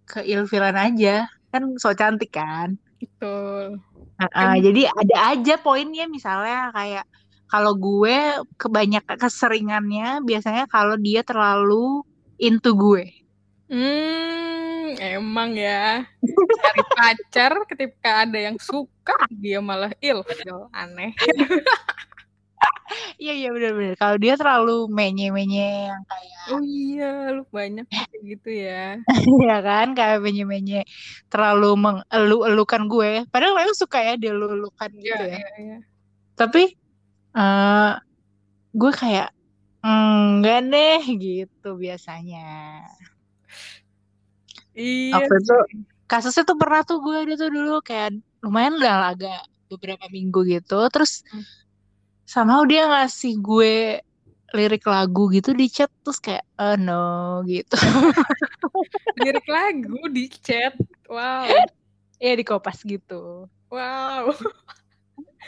keilfilan 0.05 0.75
aja. 0.75 1.27
Kan 1.49 1.79
so 1.79 1.95
cantik 1.95 2.35
kan? 2.35 2.75
Betul. 2.99 3.79
Uh, 4.17 4.25
uh, 4.33 4.55
jadi 4.57 4.89
ada 4.89 5.37
aja 5.37 5.55
poinnya 5.61 6.09
misalnya 6.09 6.73
kayak 6.73 7.05
kalau 7.47 7.77
gue 7.79 8.43
kebanyakan 8.59 9.15
keseringannya 9.15 10.19
biasanya 10.25 10.67
kalau 10.67 10.99
dia 10.99 11.23
terlalu 11.23 12.03
into 12.39 12.71
gue 12.73 13.03
hmm 13.67 14.97
emang 14.97 15.53
ya 15.53 16.07
cari 16.63 16.81
pacar 16.95 17.51
ketika 17.69 18.23
ada 18.25 18.39
yang 18.39 18.57
suka 18.57 19.13
dia 19.29 19.59
malah 19.59 19.91
il 20.01 20.23
aneh 20.73 21.13
Iya 23.17 23.33
iya 23.35 23.49
benar-benar. 23.51 23.95
Kalau 23.99 24.17
dia 24.17 24.33
terlalu 24.39 24.87
menye-menye 24.87 25.91
yang 25.91 26.01
kayak 26.07 26.41
Oh 26.55 26.61
iya, 26.63 27.11
lu 27.35 27.43
banyak 27.51 27.85
gitu 28.23 28.49
ya. 28.49 28.97
Iya 29.43 29.55
kan, 29.59 29.91
kayak 29.97 30.23
menye-menye 30.23 30.87
terlalu 31.27 31.75
mengelu-elukan 31.75 32.87
gue. 32.87 33.11
Padahal 33.29 33.57
memang 33.59 33.75
suka 33.75 33.99
ya 34.01 34.13
dia 34.15 34.31
elukan 34.31 34.89
gitu 34.95 35.13
Iya, 35.19 35.35
ya. 35.35 35.37
iya, 35.37 35.49
iya. 35.59 35.77
Tapi 36.39 36.63
uh, 37.35 37.99
gue 38.71 38.91
kayak 38.95 39.29
enggak 39.87 40.59
deh 40.67 41.01
gitu 41.15 41.69
biasanya. 41.79 42.83
Iya. 44.75 45.15
Waktu 45.15 45.33
itu 45.41 45.57
kasusnya 46.05 46.43
tuh 46.43 46.57
pernah 46.59 46.83
tuh 46.83 46.99
gue 47.01 47.17
dia 47.33 47.35
tuh 47.39 47.49
dulu 47.49 47.79
kayak 47.81 48.19
lumayan 48.45 48.77
udah 48.77 49.15
agak 49.15 49.41
beberapa 49.71 50.05
minggu 50.11 50.43
gitu. 50.47 50.79
Terus 50.91 51.23
Hmm. 51.31 51.43
somehow 52.27 52.61
dia 52.67 52.85
ngasih 52.85 53.39
gue 53.39 54.03
lirik 54.55 54.87
lagu 54.87 55.27
gitu 55.31 55.51
di 55.51 55.67
chat 55.67 55.91
terus 56.03 56.23
kayak 56.23 56.43
oh 56.59 56.75
no 56.79 57.43
gitu. 57.43 57.75
Lirik 59.23 59.47
lagu 59.47 60.07
di 60.07 60.31
chat. 60.31 60.75
Wow. 61.11 61.51
Iya 62.19 62.33
di 62.39 62.45
kopas 62.47 62.79
gitu. 62.87 63.51
Wow. 63.67 64.31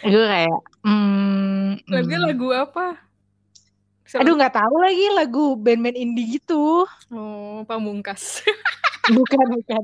Gue 0.04 0.26
kayak 0.28 0.60
hmm, 0.84 1.86
Lagu 1.88 2.12
hmm. 2.12 2.24
lagu 2.28 2.48
apa? 2.52 3.09
Aduh 4.18 4.34
nggak 4.34 4.58
tahu 4.58 4.76
lagi 4.82 5.06
lagu 5.14 5.54
band-band 5.54 5.94
indie 5.94 6.42
gitu. 6.42 6.90
Oh, 7.14 7.62
pamungkas. 7.70 8.42
Bukan 9.06 9.46
bukan. 9.62 9.84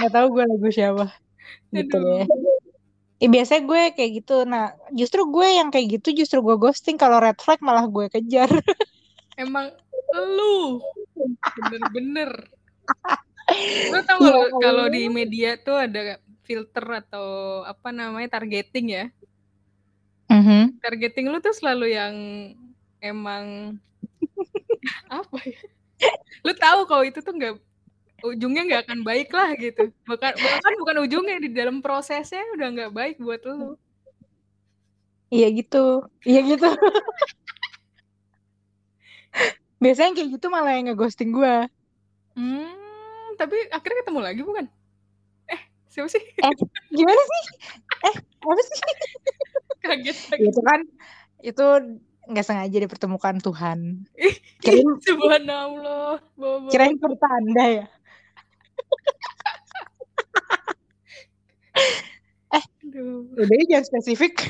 Nggak 0.00 0.12
tahu 0.12 0.26
gue 0.32 0.44
lagu 0.48 0.68
siapa. 0.72 1.06
Gitu 1.68 2.00
Aduh. 2.00 2.24
Ya, 3.16 3.28
biasanya 3.32 3.62
gue 3.64 3.82
kayak 3.96 4.10
gitu. 4.24 4.36
Nah, 4.44 4.76
justru 4.92 5.24
gue 5.24 5.48
yang 5.48 5.72
kayak 5.72 6.00
gitu 6.00 6.12
justru 6.12 6.44
gue 6.44 6.56
ghosting. 6.60 7.00
Kalau 7.00 7.16
red 7.16 7.40
flag 7.40 7.60
malah 7.64 7.88
gue 7.88 8.12
kejar. 8.12 8.48
Emang 9.40 9.72
lu 10.16 10.80
bener-bener. 11.56 12.48
Lu 13.92 13.98
tau 14.04 14.20
Ya 14.20 14.48
kalau 14.60 14.86
di 14.92 15.08
media 15.08 15.56
tuh 15.60 15.76
ada 15.76 16.20
filter 16.44 16.84
atau 17.04 17.60
apa 17.64 17.88
namanya 17.88 18.36
targeting 18.36 18.86
ya. 18.92 19.04
Mhm. 20.28 20.80
Targeting 20.84 21.32
lu 21.32 21.40
tuh 21.40 21.56
selalu 21.56 21.96
yang 21.96 22.14
emang 23.10 23.76
apa 25.10 25.38
ya? 25.44 25.62
Lu 26.44 26.52
tahu 26.52 26.80
kalau 26.86 27.04
itu 27.06 27.22
tuh 27.22 27.32
nggak 27.32 27.54
ujungnya 28.24 28.62
nggak 28.66 28.82
akan 28.88 29.00
baik 29.04 29.28
lah 29.32 29.52
gitu. 29.56 29.92
Bahkan 30.08 30.32
bahkan 30.36 30.74
bukan 30.80 30.96
ujungnya 31.04 31.36
di 31.40 31.50
dalam 31.52 31.80
prosesnya 31.84 32.42
udah 32.56 32.68
nggak 32.72 32.92
baik 32.92 33.16
buat 33.20 33.40
lu. 33.46 33.76
Iya 35.30 35.48
gitu. 35.54 36.06
Iya 36.22 36.40
gitu. 36.46 36.68
Biasanya 39.82 40.16
kayak 40.16 40.28
gitu 40.40 40.46
malah 40.48 40.72
yang 40.72 40.88
ngeghosting 40.88 41.34
gue. 41.36 41.68
Hmm, 42.36 43.36
tapi 43.36 43.56
akhirnya 43.68 44.00
ketemu 44.04 44.20
lagi 44.24 44.40
bukan? 44.44 44.64
Eh, 45.52 45.60
siapa 45.92 46.08
sih? 46.08 46.20
Eh, 46.20 46.52
gimana 46.92 47.20
sih? 47.20 47.42
Eh, 48.08 48.16
apa 48.22 48.60
sih? 48.64 48.78
Kaget 49.84 50.18
lagi. 50.32 50.44
Itu 50.48 50.60
kan 50.64 50.80
itu 51.44 51.66
nggak 52.26 52.46
sengaja 52.46 52.78
dipertemukan 52.82 53.38
Tuhan. 53.38 53.78
Kirain- 54.62 55.00
Subhanallah, 55.02 56.18
Bobo. 56.34 56.68
Kirain 56.70 56.98
pertanda 56.98 57.64
ya. 57.64 57.86
Aduh, 62.86 63.28
Udah 63.36 63.46
ya, 63.46 63.78
jangan 63.78 63.86
spesifik. 63.86 64.34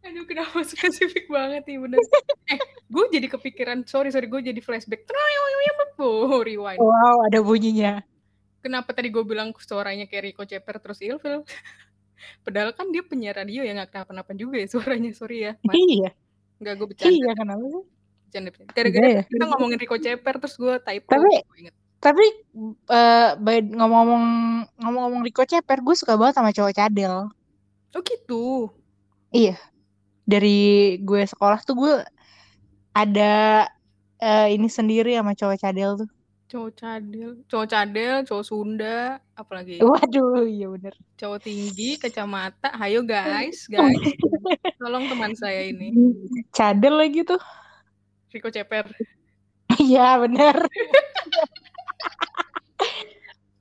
aduh 0.00 0.24
kenapa 0.26 0.58
spesifik 0.66 1.30
banget 1.30 1.62
nih 1.70 1.78
bener. 1.78 2.00
Eh, 2.50 2.58
gue 2.90 3.04
jadi 3.14 3.30
kepikiran, 3.30 3.86
sorry 3.86 4.10
sorry 4.10 4.26
gue 4.26 4.42
jadi 4.42 4.58
flashback. 4.58 5.06
Oh, 6.00 6.40
rewind. 6.42 6.80
Wow, 6.80 7.28
ada 7.28 7.44
bunyinya. 7.44 8.00
Kenapa 8.64 8.96
tadi 8.96 9.12
gue 9.12 9.20
bilang 9.22 9.52
suaranya 9.60 10.08
kayak 10.08 10.32
Rico 10.32 10.42
Ceper 10.48 10.80
terus 10.80 11.04
Ilfil? 11.04 11.44
Padahal 12.42 12.70
kan 12.72 12.88
dia 12.90 13.02
penyiar 13.02 13.36
radio 13.36 13.62
yang 13.62 13.78
gak 13.78 13.92
kenapa-napa 13.94 14.32
juga 14.34 14.60
ya 14.60 14.66
suaranya, 14.68 15.10
sorry 15.12 15.46
ya. 15.46 15.52
Mas. 15.62 15.74
Iya, 15.76 16.10
Enggak, 16.60 16.74
gue 16.76 16.86
bercanda. 16.92 17.12
iya 17.12 17.30
kenapa 17.32 17.64
sih? 17.64 17.82
bercanda. 18.30 18.48
Gara-gara 18.70 19.06
Iya 19.06 19.16
ya. 19.16 19.22
kita 19.26 19.44
ngomongin 19.48 19.78
Rico 19.80 19.96
Ceper 19.96 20.34
terus 20.38 20.54
gue 20.54 20.74
typo. 20.78 21.08
Tapi-. 21.08 21.42
Tapi 22.00 22.24
by- 23.36 23.72
ngomong-ngomong 23.76 24.24
ngomong-ngomong 24.80 25.20
Rico 25.20 25.44
Ceper, 25.44 25.78
gue 25.80 25.92
suka 25.92 26.16
banget 26.16 26.40
sama 26.40 26.50
cowok 26.50 26.72
cadel. 26.72 27.28
Oh 27.90 28.00
gitu. 28.00 28.70
Dari 30.24 30.60
gue 31.02 31.22
sekolah 31.26 31.58
tuh 31.60 31.74
gue 31.74 31.94
ada 32.94 33.66
eh, 34.16 34.48
ini 34.54 34.68
sendiri 34.68 35.16
sama 35.16 35.34
cowok 35.34 35.58
cadel 35.58 35.90
tuh. 36.00 36.10
Cowok 36.50 36.74
cadel, 36.74 37.30
cowok 37.46 37.68
cadel, 37.70 38.14
cowok 38.26 38.42
Sunda, 38.42 39.22
apalagi 39.38 39.78
Waduh, 39.78 40.42
iya 40.42 40.66
bener. 40.66 40.98
cowok 41.14 41.46
tinggi, 41.46 41.94
kacamata. 41.94 42.74
Hayo 42.74 43.06
guys, 43.06 43.64
guys. 43.70 44.02
Tolong 44.74 45.06
teman 45.06 45.30
saya 45.38 45.62
ini, 45.62 45.94
Cadel 46.50 46.98
lagi 46.98 47.22
tuh. 47.22 47.38
Rico 48.34 48.50
Ceper. 48.50 48.90
Iya 49.78 50.18
bener. 50.18 50.58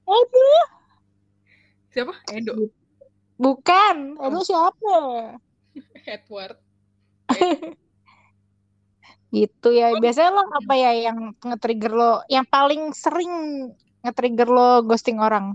Aduh, 0.10 0.65
Siapa? 1.93 2.13
Edo. 2.34 2.73
bukan. 3.38 4.17
Aduh 4.17 4.41
siapa? 4.41 4.97
Edward. 6.10 6.58
Gitu 9.30 9.70
ya. 9.74 9.94
Biasanya 9.98 10.32
lo 10.34 10.44
apa 10.50 10.74
ya 10.74 10.92
yang 11.10 11.38
nge-trigger 11.38 11.94
lo, 11.94 12.13
yang 12.30 12.46
paling 12.50 12.89
sering 12.98 13.32
nge-trigger 14.02 14.50
lo 14.50 14.82
ghosting 14.86 15.22
orang? 15.22 15.54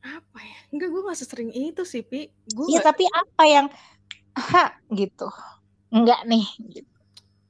Apa 0.00 0.38
ya? 0.38 0.58
Enggak, 0.70 0.88
gue 0.94 1.02
gak 1.10 1.18
sesering 1.18 1.50
itu 1.50 1.82
sih, 1.82 2.06
Pi. 2.06 2.30
Gue 2.54 2.70
Iya, 2.70 2.86
tapi 2.86 3.04
apa 3.10 3.44
yang 3.48 3.66
ha 4.38 4.78
gitu. 4.94 5.26
Enggak 5.90 6.22
nih. 6.26 6.46
Gitu. 6.70 6.88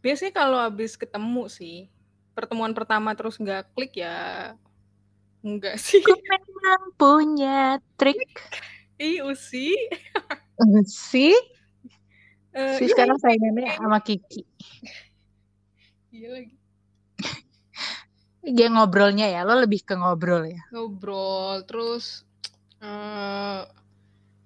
biasanya 0.00 0.32
kalau 0.32 0.56
habis 0.56 0.96
ketemu 0.96 1.44
sih, 1.52 1.92
pertemuan 2.32 2.72
pertama 2.72 3.12
terus 3.12 3.36
nggak 3.36 3.76
klik 3.76 4.00
ya 4.00 4.56
enggak 5.44 5.76
sih. 5.84 6.00
Aku 6.00 6.16
memang 6.16 6.82
punya 6.96 7.76
trik. 8.00 8.16
Ih, 8.96 9.20
usi. 9.28 9.76
sih. 10.88 11.36
Eh, 12.50 12.82
Sih 12.82 12.86
iya, 12.90 12.92
sekarang 12.94 13.18
saingannya 13.22 13.78
sama 13.78 13.98
Kiki. 14.02 14.42
iya 16.16 16.28
lagi. 16.34 16.54
Dia 18.40 18.66
ngobrolnya 18.72 19.28
ya, 19.30 19.44
lo 19.46 19.54
lebih 19.62 19.84
ke 19.84 19.94
ngobrol 19.94 20.48
ya. 20.48 20.62
Ngobrol, 20.72 21.62
terus 21.68 22.24
eh 22.80 23.60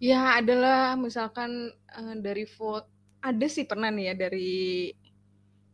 ya 0.02 0.42
adalah 0.42 0.98
misalkan 0.98 1.72
eh, 1.72 2.16
dari 2.18 2.44
foto, 2.44 2.90
ada 3.24 3.46
sih 3.48 3.64
pernah 3.64 3.88
nih 3.88 4.12
ya 4.12 4.14
dari 4.28 4.90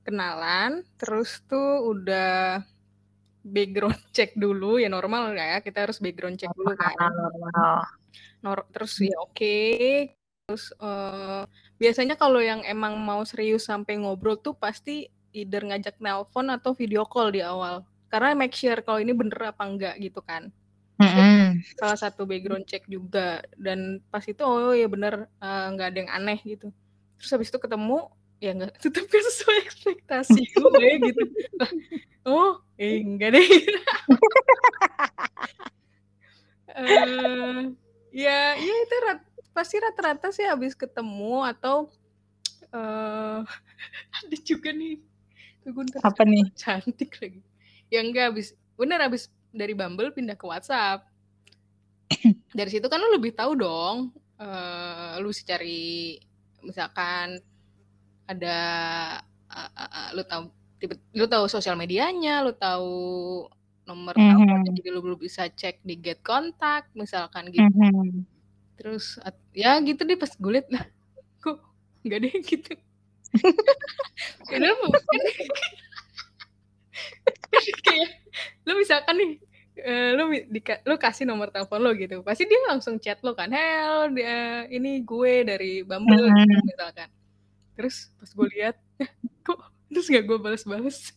kenalan, 0.06 0.84
terus 1.00 1.42
tuh 1.50 1.82
udah 1.96 2.62
background 3.42 3.98
check 4.14 4.36
dulu 4.36 4.78
ya 4.78 4.86
normal 4.92 5.32
ya 5.34 5.58
kita 5.64 5.88
harus 5.88 5.98
background 5.98 6.36
check 6.38 6.52
dulu 6.54 6.76
kan. 6.76 6.94
Normal. 7.10 7.80
Nor- 8.44 8.68
terus 8.70 8.94
ya 9.00 9.16
oke 9.18 9.56
terus 10.46 10.72
eh, 10.76 11.42
biasanya 11.80 12.14
kalau 12.20 12.44
yang 12.44 12.60
emang 12.68 13.00
mau 13.00 13.24
serius 13.24 13.64
sampai 13.64 13.96
ngobrol 13.96 14.36
tuh 14.36 14.52
pasti 14.52 15.08
either 15.32 15.64
ngajak 15.64 15.96
nelpon 15.98 16.52
atau 16.52 16.76
video 16.76 17.08
call 17.08 17.32
di 17.32 17.40
awal. 17.40 17.82
Karena 18.12 18.36
make 18.36 18.52
sure 18.52 18.76
kalau 18.84 19.00
ini 19.00 19.16
bener 19.16 19.54
apa 19.54 19.62
enggak 19.64 19.96
gitu 19.98 20.20
kan. 20.20 20.52
Mm-mm. 21.00 21.64
salah 21.80 21.96
satu 21.96 22.28
background 22.28 22.68
check 22.68 22.84
juga. 22.84 23.40
Dan 23.56 24.04
pas 24.12 24.20
itu 24.28 24.44
oh 24.44 24.76
ya 24.76 24.84
bener 24.84 25.24
eh, 25.40 25.66
nggak 25.72 25.88
ada 25.88 25.98
yang 26.04 26.12
aneh 26.12 26.38
gitu. 26.44 26.68
Terus 27.16 27.30
habis 27.32 27.48
itu 27.48 27.56
ketemu 27.56 28.12
ya 28.40 28.50
nggak 28.52 28.76
tetap 28.84 29.08
sesuai 29.08 29.58
ekspektasi. 29.64 30.42
Gue 30.52 30.88
gitu. 31.08 31.22
Oh 32.28 32.60
eh 32.76 33.00
enggak 33.00 33.40
deh. 33.40 33.48
Uh, 36.76 37.72
ya 38.26 38.58
ya 38.58 38.74
itu 38.84 38.96
rat, 39.08 39.20
pasti 39.60 39.76
rata-rata 39.76 40.32
sih 40.32 40.48
habis 40.48 40.72
ketemu 40.72 41.44
atau 41.44 41.92
uh, 42.72 43.44
ada 44.16 44.36
juga 44.40 44.72
nih. 44.72 44.96
Apa 46.00 46.24
nih? 46.24 46.48
cantik 46.56 47.20
lagi. 47.20 47.44
Ya 47.92 48.00
enggak 48.00 48.32
habis 48.32 48.56
bener 48.80 49.04
habis 49.04 49.28
dari 49.52 49.76
Bumble 49.76 50.16
pindah 50.16 50.32
ke 50.32 50.48
WhatsApp. 50.48 51.04
Dari 52.58 52.70
situ 52.72 52.90
kan 52.90 52.98
lu 52.98 53.14
lebih 53.14 53.36
tahu 53.38 53.54
dong 53.54 54.10
uh, 54.40 55.14
lu 55.22 55.30
sih 55.30 55.46
cari 55.46 56.18
misalkan 56.64 57.38
ada 58.26 58.58
uh, 59.46 59.70
uh, 59.70 59.90
uh, 59.94 60.08
lu 60.18 60.22
tahu 60.26 60.50
tipe, 60.82 60.98
lu 61.14 61.30
tahu 61.30 61.46
sosial 61.46 61.78
medianya 61.78 62.42
lu 62.42 62.50
tahu 62.50 63.46
nomor 63.86 64.18
mm 64.18 64.26
-hmm. 64.26 64.60
jadi 64.74 64.88
lu 64.90 65.06
belum 65.06 65.22
bisa 65.22 65.46
cek 65.46 65.86
di 65.86 65.94
get 66.02 66.18
kontak 66.26 66.90
misalkan 66.98 67.46
gitu. 67.54 67.62
Mm 67.62 67.78
-hmm. 67.78 68.29
Terus 68.80 69.20
ya 69.52 69.76
gitu 69.84 70.08
deh 70.08 70.16
pas 70.16 70.32
gue 70.32 70.52
liat 70.56 70.72
lah 70.72 70.88
kok 71.44 71.60
nggak 72.00 72.18
deh 72.24 72.32
gitu. 72.40 72.72
Padahal 74.48 74.76
mungkin 74.80 75.04
kayak 77.84 78.10
lu 78.64 78.72
misalkan 78.80 79.14
nih 79.20 79.36
uh, 79.84 80.10
lu 80.16 80.32
di, 80.48 80.60
lu 80.64 80.96
kasih 80.96 81.28
nomor 81.28 81.52
telepon 81.52 81.84
lo 81.84 81.92
gitu 81.92 82.24
pasti 82.24 82.48
dia 82.48 82.56
langsung 82.72 82.96
chat 82.96 83.20
lo 83.20 83.36
kan 83.36 83.52
hell 83.52 84.16
dia 84.16 84.64
ini 84.72 85.04
gue 85.04 85.44
dari 85.44 85.84
Bumble 85.84 86.24
mm 86.24 86.32
-hmm. 86.32 86.64
misalkan. 86.64 87.12
Terus 87.76 88.08
pas 88.16 88.32
gue 88.32 88.48
lihat 88.56 88.80
kok? 89.44 89.60
Terus 89.92 90.08
gak 90.08 90.24
gue 90.24 90.40
balas-balas. 90.40 91.12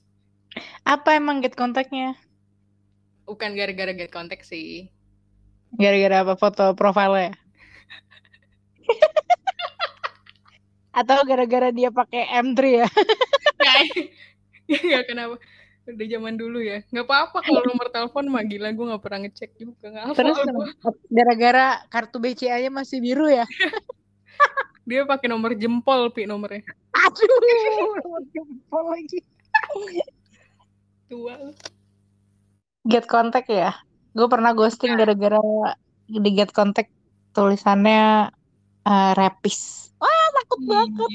Apa 0.84 1.16
emang 1.16 1.40
get 1.40 1.56
kontaknya? 1.56 2.20
Bukan 3.24 3.56
gara-gara 3.56 3.96
get 3.96 4.12
kontak 4.12 4.44
sih. 4.44 4.92
Gara-gara 5.80 6.28
apa 6.28 6.36
foto 6.36 6.76
profilnya 6.76 7.43
atau 10.94 11.26
gara-gara 11.26 11.74
dia 11.74 11.90
pakai 11.90 12.30
M3 12.46 12.62
ya? 12.78 12.88
Ya 14.70 14.80
nggak 14.80 15.06
kenapa? 15.10 15.36
Udah 15.84 16.08
zaman 16.08 16.34
dulu 16.40 16.64
ya. 16.64 16.80
Nggak 16.94 17.06
apa-apa 17.10 17.38
kalau 17.44 17.62
nomor 17.68 17.92
telepon 17.92 18.26
mah 18.32 18.46
gila 18.48 18.72
gue 18.72 18.86
nggak 18.94 19.04
pernah 19.04 19.20
ngecek 19.28 19.52
juga. 19.60 19.86
Nggak 19.92 20.06
apa 20.06 20.16
terus 20.16 20.38
gara-gara 21.12 21.66
kartu 21.92 22.18
BCA 22.24 22.64
nya 22.64 22.72
masih 22.72 23.04
biru 23.04 23.28
ya? 23.28 23.44
Dia 24.88 25.08
pakai 25.08 25.28
nomor 25.28 25.56
jempol 25.58 26.12
pi 26.14 26.30
nomornya. 26.30 26.64
Aduh 26.94 27.26
nomor 27.84 28.24
jempol 28.36 28.84
lagi. 28.94 29.20
Tua. 31.12 31.36
Get 32.88 33.10
contact 33.10 33.50
ya? 33.52 33.76
Gue 34.14 34.28
pernah 34.30 34.54
ghosting 34.54 34.96
nah. 34.96 35.04
gara-gara 35.04 35.42
di 36.08 36.30
get 36.32 36.54
contact 36.54 36.92
tulisannya 37.34 38.30
uh, 38.86 39.12
rapis. 39.18 39.92
Wah 40.00 40.23
takut 40.44 40.60
banget 40.68 41.10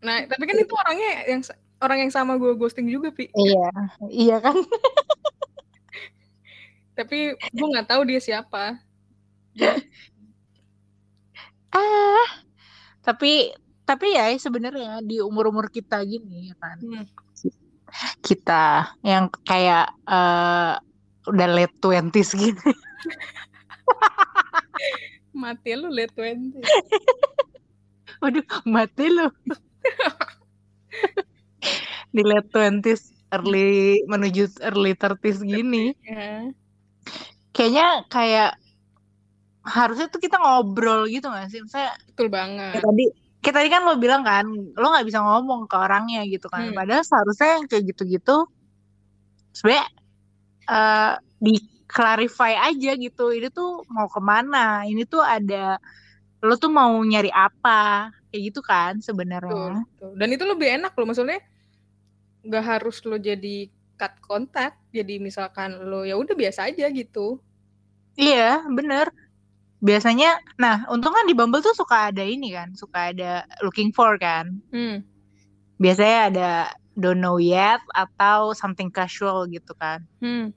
Nah, 0.00 0.24
tapi 0.24 0.42
kan 0.48 0.56
itu 0.56 0.72
orangnya 0.72 1.10
yang 1.28 1.42
orang 1.80 1.98
yang 2.08 2.12
sama 2.12 2.40
gue 2.40 2.56
ghosting 2.56 2.88
juga, 2.88 3.12
Pi. 3.12 3.28
Iya, 3.36 3.68
iya 4.08 4.36
kan. 4.40 4.56
tapi 6.96 7.36
gue 7.36 7.66
nggak 7.72 7.88
tahu 7.88 8.02
dia 8.08 8.20
siapa. 8.20 8.80
ah, 11.76 12.28
tapi 13.04 13.52
tapi 13.84 14.06
ya 14.14 14.30
sebenarnya 14.36 15.02
di 15.04 15.20
umur-umur 15.20 15.68
kita 15.68 16.00
gini 16.04 16.52
ya 16.52 16.54
kan. 16.56 16.76
Hmm. 16.80 17.04
Kita 18.22 18.94
yang 19.02 19.28
kayak 19.44 19.90
uh, 20.06 20.78
udah 21.28 21.48
late 21.50 21.76
twenties 21.82 22.32
gini. 22.32 22.56
mati 25.32 25.78
lu 25.78 25.88
late 25.90 26.14
twenties. 26.14 26.62
Waduh, 28.20 28.44
mati 28.68 29.06
lu. 29.08 29.26
di 32.14 32.22
late 32.26 32.50
twenties 32.50 33.14
early 33.30 34.02
menuju 34.10 34.50
early 34.66 34.92
thirties 34.98 35.42
gini 35.42 35.94
yeah. 36.02 36.50
kayaknya 37.54 38.02
kayak 38.10 38.50
harusnya 39.62 40.10
tuh 40.10 40.18
kita 40.18 40.40
ngobrol 40.40 41.06
gitu 41.06 41.30
gak 41.30 41.46
sih 41.52 41.62
misalnya 41.62 41.94
betul 42.10 42.28
banget 42.32 42.74
ya 42.74 42.80
tadi 42.82 43.04
kayak 43.40 43.56
tadi 43.56 43.68
kan 43.70 43.82
lo 43.86 43.94
bilang 43.96 44.22
kan 44.26 44.46
lo 44.50 44.86
nggak 44.90 45.06
bisa 45.06 45.22
ngomong 45.22 45.70
ke 45.70 45.76
orangnya 45.78 46.26
gitu 46.26 46.50
kan 46.50 46.68
hmm. 46.68 46.76
padahal 46.76 47.06
seharusnya 47.06 47.48
yang 47.60 47.66
kayak 47.70 47.84
gitu-gitu 47.94 48.36
sebenarnya 49.54 49.86
uh, 50.68 51.14
di 51.38 51.54
clarify 51.90 52.54
aja 52.70 52.94
gitu 52.94 53.34
ini 53.34 53.50
tuh 53.50 53.82
mau 53.90 54.06
ke 54.06 54.22
mana 54.22 54.86
ini 54.86 55.02
tuh 55.02 55.20
ada 55.20 55.82
lo 56.40 56.54
tuh 56.56 56.70
mau 56.72 56.94
nyari 57.02 57.28
apa 57.28 58.14
kayak 58.30 58.42
gitu 58.48 58.60
kan 58.62 59.02
sebenarnya. 59.02 59.84
Dan 60.16 60.28
itu 60.30 60.46
lebih 60.46 60.80
enak 60.80 60.94
loh 60.94 61.06
maksudnya 61.10 61.42
nggak 62.40 62.64
harus 62.64 63.02
lo 63.04 63.20
jadi 63.20 63.68
cut 64.00 64.16
kontak 64.24 64.72
jadi 64.88 65.20
misalkan 65.20 65.76
lo 65.84 66.06
ya 66.06 66.16
udah 66.16 66.32
biasa 66.32 66.70
aja 66.70 66.88
gitu. 66.88 67.42
Iya 68.16 68.64
bener. 68.70 69.12
Biasanya 69.82 70.40
nah 70.56 70.88
untung 70.88 71.12
kan 71.12 71.26
di 71.28 71.34
Bumble 71.36 71.60
tuh 71.60 71.76
suka 71.76 72.08
ada 72.14 72.24
ini 72.24 72.54
kan 72.54 72.72
suka 72.72 73.12
ada 73.12 73.44
looking 73.60 73.90
for 73.92 74.16
kan. 74.16 74.62
Hmm. 74.70 75.04
biasanya 75.80 76.18
ada 76.28 76.50
don't 76.92 77.24
know 77.24 77.40
yet 77.40 77.80
atau 77.96 78.52
something 78.52 78.92
casual 78.92 79.48
gitu 79.48 79.72
kan. 79.80 80.04
Hmm 80.20 80.52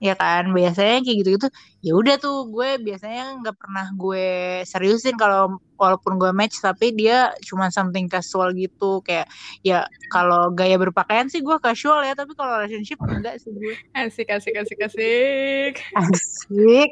ya 0.00 0.16
kan? 0.16 0.50
Biasanya 0.56 1.04
kayak 1.04 1.16
gitu-gitu 1.22 1.48
ya 1.84 1.92
udah 1.96 2.16
tuh 2.16 2.48
gue 2.48 2.80
biasanya 2.80 3.40
nggak 3.44 3.56
pernah 3.56 3.86
gue 3.94 4.26
seriusin 4.64 5.16
kalau 5.20 5.60
walaupun 5.76 6.20
gue 6.20 6.32
match 6.32 6.60
tapi 6.60 6.92
dia 6.92 7.32
cuma 7.44 7.68
something 7.68 8.08
casual 8.08 8.56
gitu. 8.56 9.04
Kayak 9.04 9.28
ya 9.60 9.84
kalau 10.08 10.50
gaya 10.56 10.80
berpakaian 10.80 11.28
sih 11.28 11.44
gue 11.44 11.56
casual 11.60 12.02
ya 12.02 12.16
tapi 12.16 12.32
kalau 12.32 12.58
relationship 12.58 12.98
enggak 13.04 13.36
sih 13.38 13.52
gue. 13.52 13.76
Asik 13.92 14.32
asik 14.32 14.56
asik 14.56 14.80
asik. 14.80 15.74
Asik. 15.94 16.90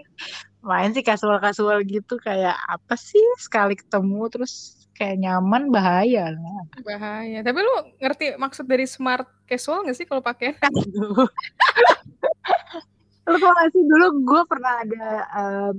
Main 0.60 0.92
sih 0.92 1.02
casual 1.02 1.40
casual 1.40 1.80
gitu 1.88 2.20
kayak 2.20 2.54
apa 2.68 2.94
sih? 2.94 3.24
Sekali 3.40 3.72
ketemu 3.72 4.28
terus 4.28 4.78
kayak 4.98 5.22
nyaman 5.22 5.70
bahaya 5.70 6.34
lah. 6.34 6.62
Bahaya. 6.82 7.38
Tapi 7.46 7.58
lu 7.62 7.74
ngerti 8.02 8.34
maksud 8.34 8.66
dari 8.66 8.84
smart 8.84 9.30
casual 9.46 9.86
gak 9.86 9.96
sih 9.96 10.04
kalau 10.04 10.20
pakai 10.20 10.58
Lu 13.28 13.36
tau 13.36 13.52
gak 13.52 13.68
sih 13.76 13.84
dulu 13.84 14.06
gue 14.24 14.42
pernah 14.48 14.74
ada 14.80 15.06
uh, 15.36 15.70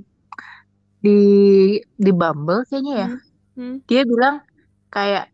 di 1.02 1.20
di 1.98 2.10
Bumble 2.14 2.62
kayaknya 2.70 2.94
ya. 2.94 3.08
Hmm. 3.08 3.20
Hmm. 3.58 3.76
Dia 3.90 4.02
bilang 4.06 4.40
kayak 4.88 5.28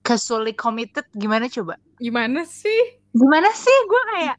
casually 0.00 0.56
committed 0.56 1.06
gimana 1.14 1.46
coba? 1.46 1.76
Gimana 2.00 2.42
sih? 2.48 2.98
Gimana 3.12 3.52
sih? 3.52 3.76
Gue 3.86 4.02
kayak 4.16 4.36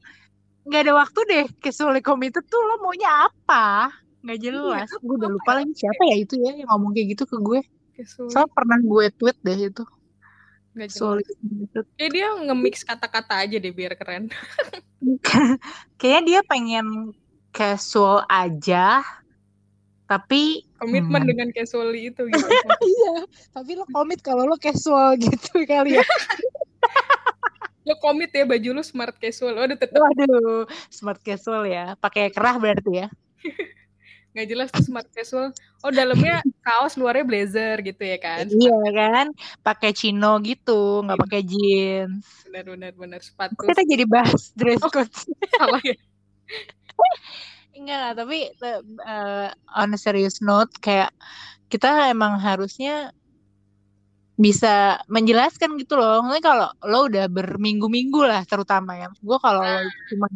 nggak 0.61 0.81
ada 0.85 0.93
waktu 0.93 1.19
deh 1.29 1.45
casually 1.61 2.01
committed 2.01 2.45
tuh 2.49 2.59
lo 2.59 2.81
maunya 2.81 3.29
apa? 3.29 3.93
Nggak 4.21 4.37
iya, 4.41 4.45
jelas. 4.49 4.87
Iya, 4.89 4.97
gue 5.05 5.15
udah 5.17 5.29
lupa 5.29 5.51
ya? 5.53 5.57
lagi 5.61 5.73
siapa 5.77 6.01
ya 6.09 6.15
itu 6.17 6.33
ya 6.41 6.51
yang 6.57 6.69
ngomong 6.73 6.91
kayak 6.93 7.07
gitu 7.17 7.23
ke 7.29 7.37
gue. 7.41 7.61
Soalnya 8.01 8.49
pernah 8.49 8.79
gue 8.81 9.05
tweet 9.13 9.37
deh 9.45 9.59
itu. 9.69 9.83
Gak 10.71 10.89
jelas. 10.95 11.27
Kayak 11.99 12.11
dia 12.15 12.27
nge-mix 12.47 12.75
kata-kata 12.87 13.43
aja 13.43 13.55
deh 13.59 13.73
biar 13.75 13.93
keren. 13.99 14.31
Kayaknya 15.99 16.21
dia 16.23 16.39
pengen 16.47 17.11
casual 17.51 18.23
aja, 18.31 19.03
tapi 20.07 20.67
komitmen 20.79 21.23
hmm. 21.23 21.29
dengan 21.31 21.47
casual 21.51 21.91
itu 21.95 22.23
gitu. 22.27 22.47
iya, 22.95 23.15
tapi 23.51 23.79
lo 23.79 23.83
komit 23.91 24.19
kalau 24.23 24.43
lo 24.47 24.55
casual 24.55 25.15
gitu 25.23 25.63
kali 25.67 25.99
ya. 25.99 26.05
lo 27.87 27.97
komit 27.99 28.31
ya 28.31 28.47
baju 28.47 28.79
lo 28.79 28.83
smart 28.83 29.15
casual. 29.19 29.59
Waduh 29.59 29.75
tetap. 29.75 29.99
Waduh, 29.99 30.67
smart 30.87 31.19
casual 31.19 31.67
ya. 31.67 31.99
Pakai 31.99 32.31
kerah 32.31 32.55
berarti 32.59 32.91
ya. 33.03 33.07
Nggak 34.31 34.47
jelas 34.47 34.67
tuh 34.71 34.83
smart 34.83 35.07
casual. 35.11 35.51
Oh 35.83 35.91
dalamnya 35.91 36.39
kaos, 36.63 36.95
luarnya 36.95 37.25
blazer 37.27 37.75
gitu 37.83 38.03
ya 38.03 38.17
kan? 38.19 38.47
Iya 38.47 38.77
kan, 38.95 39.27
pakai 39.65 39.91
chino 39.91 40.39
gitu, 40.43 41.03
nggak 41.03 41.19
pakai 41.19 41.41
jeans. 41.43 42.23
Benar 42.47 42.65
benar 42.71 42.91
benar 42.95 43.21
sepatu. 43.23 43.67
Kita 43.67 43.83
jadi 43.83 44.05
bahas 44.07 44.55
dress 44.55 44.81
oh, 44.83 44.91
code. 44.91 45.11
Oh, 45.61 45.67
salah 45.67 45.81
ya. 45.83 45.95
Enggak 47.71 47.99
lah, 47.99 48.11
tapi 48.13 48.39
uh, 49.07 49.47
on 49.77 49.95
a 49.95 49.99
serious 49.99 50.43
note 50.43 50.71
kayak 50.83 51.11
kita 51.71 52.11
emang 52.11 52.35
harusnya 52.35 53.15
bisa 54.39 55.01
menjelaskan 55.11 55.75
gitu 55.79 55.99
loh. 55.99 56.23
Mungkin 56.23 56.43
kalau 56.43 56.69
lo 56.87 57.07
udah 57.07 57.25
berminggu-minggu 57.27 58.21
lah 58.23 58.41
terutama 58.47 58.97
ya. 58.97 59.07
Gue 59.19 59.37
kalau 59.39 59.63
nah. 59.63 59.85
cuma 60.09 60.27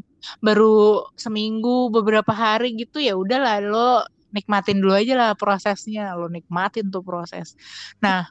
baru 0.41 1.05
seminggu 1.13 1.93
beberapa 1.93 2.33
hari 2.33 2.73
gitu 2.73 2.97
ya 2.97 3.13
udahlah 3.13 3.61
lo 3.61 3.91
nikmatin 4.33 4.81
dulu 4.83 4.97
aja 4.97 5.13
lah 5.15 5.31
prosesnya 5.37 6.17
lo 6.17 6.27
nikmatin 6.27 6.89
tuh 6.89 7.05
proses 7.05 7.55
nah 8.01 8.27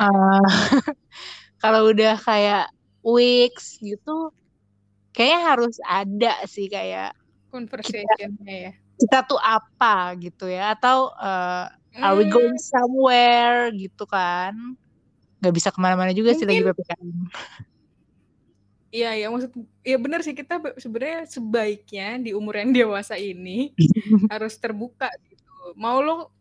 uh, 0.00 0.42
kalau 1.62 1.92
udah 1.92 2.16
kayak 2.18 2.72
weeks 3.04 3.78
gitu 3.78 4.32
kayaknya 5.14 5.40
harus 5.44 5.76
ada 5.86 6.34
sih 6.48 6.66
kayak 6.66 7.14
conversationnya 7.52 8.70
ya 8.70 8.72
kita 9.00 9.24
tuh 9.24 9.40
apa 9.40 10.12
gitu 10.20 10.44
ya 10.44 10.76
atau 10.76 11.08
uh, 11.16 11.66
are 11.98 12.14
we 12.14 12.24
going 12.30 12.54
Hmm, 12.54 12.62
somewhere? 12.62 13.70
Gitu 13.74 14.04
kan. 14.06 14.54
Nggak 15.40 15.54
bisa 15.56 15.68
ke 15.72 15.78
mana-mana 15.80 16.12
juga 16.14 16.36
sih 16.36 16.44
lagi 16.44 16.60
mungkin 16.62 16.76
ppkm 16.76 17.08
Iya, 18.90 19.14
ya 19.14 19.26
maksud 19.30 19.54
ya 19.86 19.96
benar 20.02 20.20
sih 20.26 20.34
kita 20.34 20.58
be- 20.58 20.74
sebenarnya 20.74 21.22
sebaiknya 21.30 22.18
di 22.26 22.34
umur 22.34 22.58
yang 22.58 22.74
dewasa 22.74 23.14
ini 23.14 23.70
harus 24.32 24.58
terbuka 24.58 25.06
gitu. 25.30 25.46
Mau 25.78 26.02
lo 26.02 26.34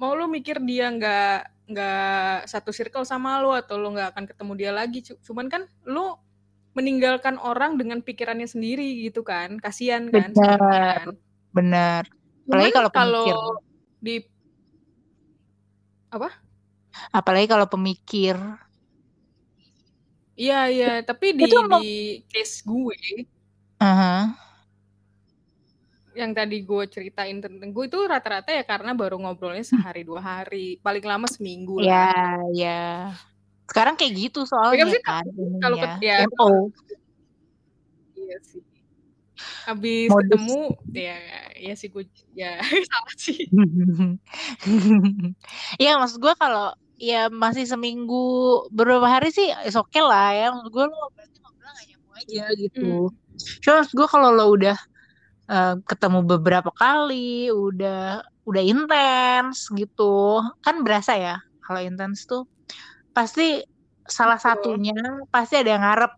mau 0.00 0.16
lo 0.16 0.24
mikir 0.32 0.60
dia 0.64 0.88
nggak 0.88 1.36
nggak 1.66 2.48
satu 2.48 2.72
circle 2.72 3.04
sama 3.04 3.36
lo 3.44 3.52
atau 3.52 3.76
lo 3.76 3.92
nggak 3.92 4.16
akan 4.16 4.24
ketemu 4.32 4.52
dia 4.56 4.72
lagi, 4.72 5.04
cu- 5.04 5.20
cuman 5.20 5.46
kan 5.52 5.62
lo 5.84 6.24
meninggalkan 6.72 7.36
orang 7.36 7.76
dengan 7.76 8.00
pikirannya 8.00 8.48
sendiri 8.48 9.04
gitu 9.04 9.20
kan, 9.24 9.60
kasihan 9.60 10.08
kan 10.08 10.32
benar 10.32 10.58
kan. 10.60 11.06
benar. 11.52 12.02
Apalagi 12.48 12.72
kalau 12.72 12.90
kalau 12.92 13.32
di 14.06 14.16
apa? 16.14 16.30
apalagi 17.10 17.50
kalau 17.50 17.66
pemikir. 17.68 18.38
Iya 20.36 20.60
iya, 20.68 20.92
tapi 21.02 21.32
di 21.32 21.48
itu 21.48 21.58
di 21.80 21.88
case 22.28 22.60
gue 22.64 23.24
Aha. 23.80 24.36
yang 26.16 26.32
tadi 26.32 26.64
gue 26.64 26.84
ceritain 26.88 27.44
tentang 27.44 27.68
gue 27.68 27.84
itu 27.84 28.00
rata-rata 28.08 28.48
ya 28.48 28.64
karena 28.64 28.96
baru 28.96 29.20
ngobrolnya 29.20 29.64
sehari 29.64 30.00
dua 30.04 30.24
hari. 30.24 30.80
Paling 30.80 31.04
lama 31.04 31.28
seminggu 31.28 31.84
lah. 31.84 32.40
Ya 32.52 33.12
sekarang 33.66 33.98
kayak 33.98 34.12
gitu 34.14 34.40
ya 34.46 34.48
soalnya 34.48 34.84
sih 34.94 35.02
kan 35.02 35.24
kalau 35.58 35.76
ya. 36.00 36.24
Mo 36.38 36.70
iya 38.16 38.38
sih 38.40 38.62
habis 39.66 40.08
modus. 40.08 40.30
ketemu 40.30 40.60
ya 40.94 41.18
ya 41.58 41.74
sih 41.74 41.88
gue 41.90 42.04
ya 42.32 42.62
salah 42.90 43.14
sih. 43.18 43.40
Iya 45.82 46.00
maksud 46.00 46.22
gue 46.22 46.34
kalau 46.38 46.72
ya 46.96 47.28
masih 47.28 47.68
seminggu 47.68 48.64
beberapa 48.72 49.04
hari 49.04 49.34
sih 49.34 49.50
is 49.66 49.76
okay 49.76 50.00
lah 50.00 50.32
ya. 50.32 50.46
Maksud 50.54 50.70
gue 50.72 50.84
lo 50.86 51.06
berarti 51.12 51.36
ngobrol 51.42 51.70
gak 51.74 51.86
nyambung 51.90 52.14
aja 52.16 52.44
gitu. 52.56 52.90
Hmm, 53.10 53.14
cuma 53.60 53.74
maksud 53.82 53.94
gue 53.94 54.08
kalau 54.08 54.28
lo 54.32 54.44
udah 54.54 54.78
eh, 55.50 55.74
ketemu 55.84 56.18
beberapa 56.24 56.70
kali 56.72 57.52
udah 57.52 58.22
udah 58.46 58.62
intens 58.62 59.68
gitu. 59.74 60.40
Kan 60.62 60.86
berasa 60.86 61.18
ya 61.18 61.36
kalau 61.66 61.82
intens 61.82 62.24
tuh 62.24 62.46
pasti 63.10 63.60
salah 64.06 64.38
satunya 64.38 64.94
pasti 65.28 65.58
ada 65.58 65.70
yang 65.74 65.84
ngarep. 65.84 66.12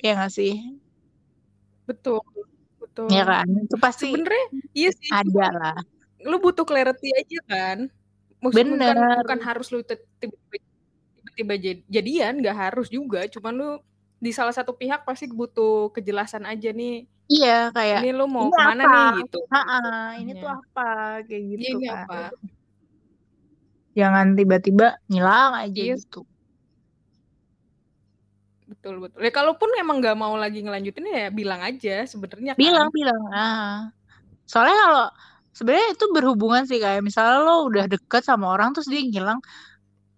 Ya 0.00 0.16
gak 0.16 0.32
sih 0.32 0.79
betul 1.90 2.22
ya 3.10 3.22
betul 3.22 3.34
kan? 3.34 3.46
Itu 3.66 3.76
pasti 3.82 4.06
sebenarnya 4.10 4.46
iya 4.74 4.90
sih 4.94 5.10
ada 5.10 5.46
lah. 5.50 5.78
lu 6.24 6.36
butuh 6.38 6.64
clarity 6.64 7.08
aja 7.16 7.38
kan? 7.48 7.78
Maksud 8.40 8.56
bukan 8.56 8.68
bener. 8.78 8.96
bukan 9.24 9.40
harus 9.44 9.66
lu 9.68 9.80
tiba-tiba 9.84 10.56
tiba-tiba 11.20 11.54
jad- 11.60 11.86
jadian 11.88 12.34
nggak 12.40 12.56
harus 12.56 12.88
juga. 12.88 13.26
Cuman 13.28 13.52
lu 13.56 13.70
di 14.20 14.30
salah 14.36 14.52
satu 14.52 14.76
pihak 14.76 15.04
pasti 15.04 15.28
butuh 15.28 15.92
kejelasan 15.92 16.44
aja 16.44 16.72
nih. 16.72 17.08
Iya 17.30 17.70
kayak 17.70 18.00
ini 18.02 18.10
lu 18.10 18.26
mau 18.26 18.50
ini 18.50 18.56
ke 18.56 18.62
mana 18.64 18.82
apa? 18.84 18.92
nih 18.92 19.08
gitu. 19.22 19.38
Ha-ha, 19.48 19.80
ini 20.18 20.32
tuh 20.34 20.48
ya 20.50 20.54
apa? 20.58 20.90
Kayak 21.24 21.42
iya 21.42 21.50
gitu 21.56 21.68
ini 21.78 21.86
kan. 21.86 21.96
apa. 22.04 22.20
Jangan 23.90 24.26
tiba-tiba 24.38 24.86
ngilang 25.10 25.52
aja 25.66 25.82
iya. 25.82 25.94
gitu 25.98 26.22
betul 28.80 28.96
betul. 29.04 29.20
Ya 29.20 29.28
kalaupun 29.28 29.68
emang 29.76 30.00
nggak 30.00 30.16
mau 30.16 30.32
lagi 30.40 30.64
ngelanjutin 30.64 31.04
ya 31.04 31.28
bilang 31.28 31.60
aja 31.60 32.08
sebenarnya 32.08 32.56
bilang 32.56 32.88
kan. 32.88 32.96
Bilang 32.96 33.22
ah. 33.36 33.76
Soalnya 34.48 34.76
kalau 34.80 35.06
sebenarnya 35.52 35.88
itu 35.92 36.04
berhubungan 36.16 36.64
sih 36.64 36.80
kayak 36.80 37.04
misalnya 37.04 37.44
lo 37.44 37.68
udah 37.68 37.84
deket 37.84 38.24
sama 38.24 38.56
orang 38.56 38.72
terus 38.72 38.88
dia 38.88 39.04
ngilang 39.04 39.44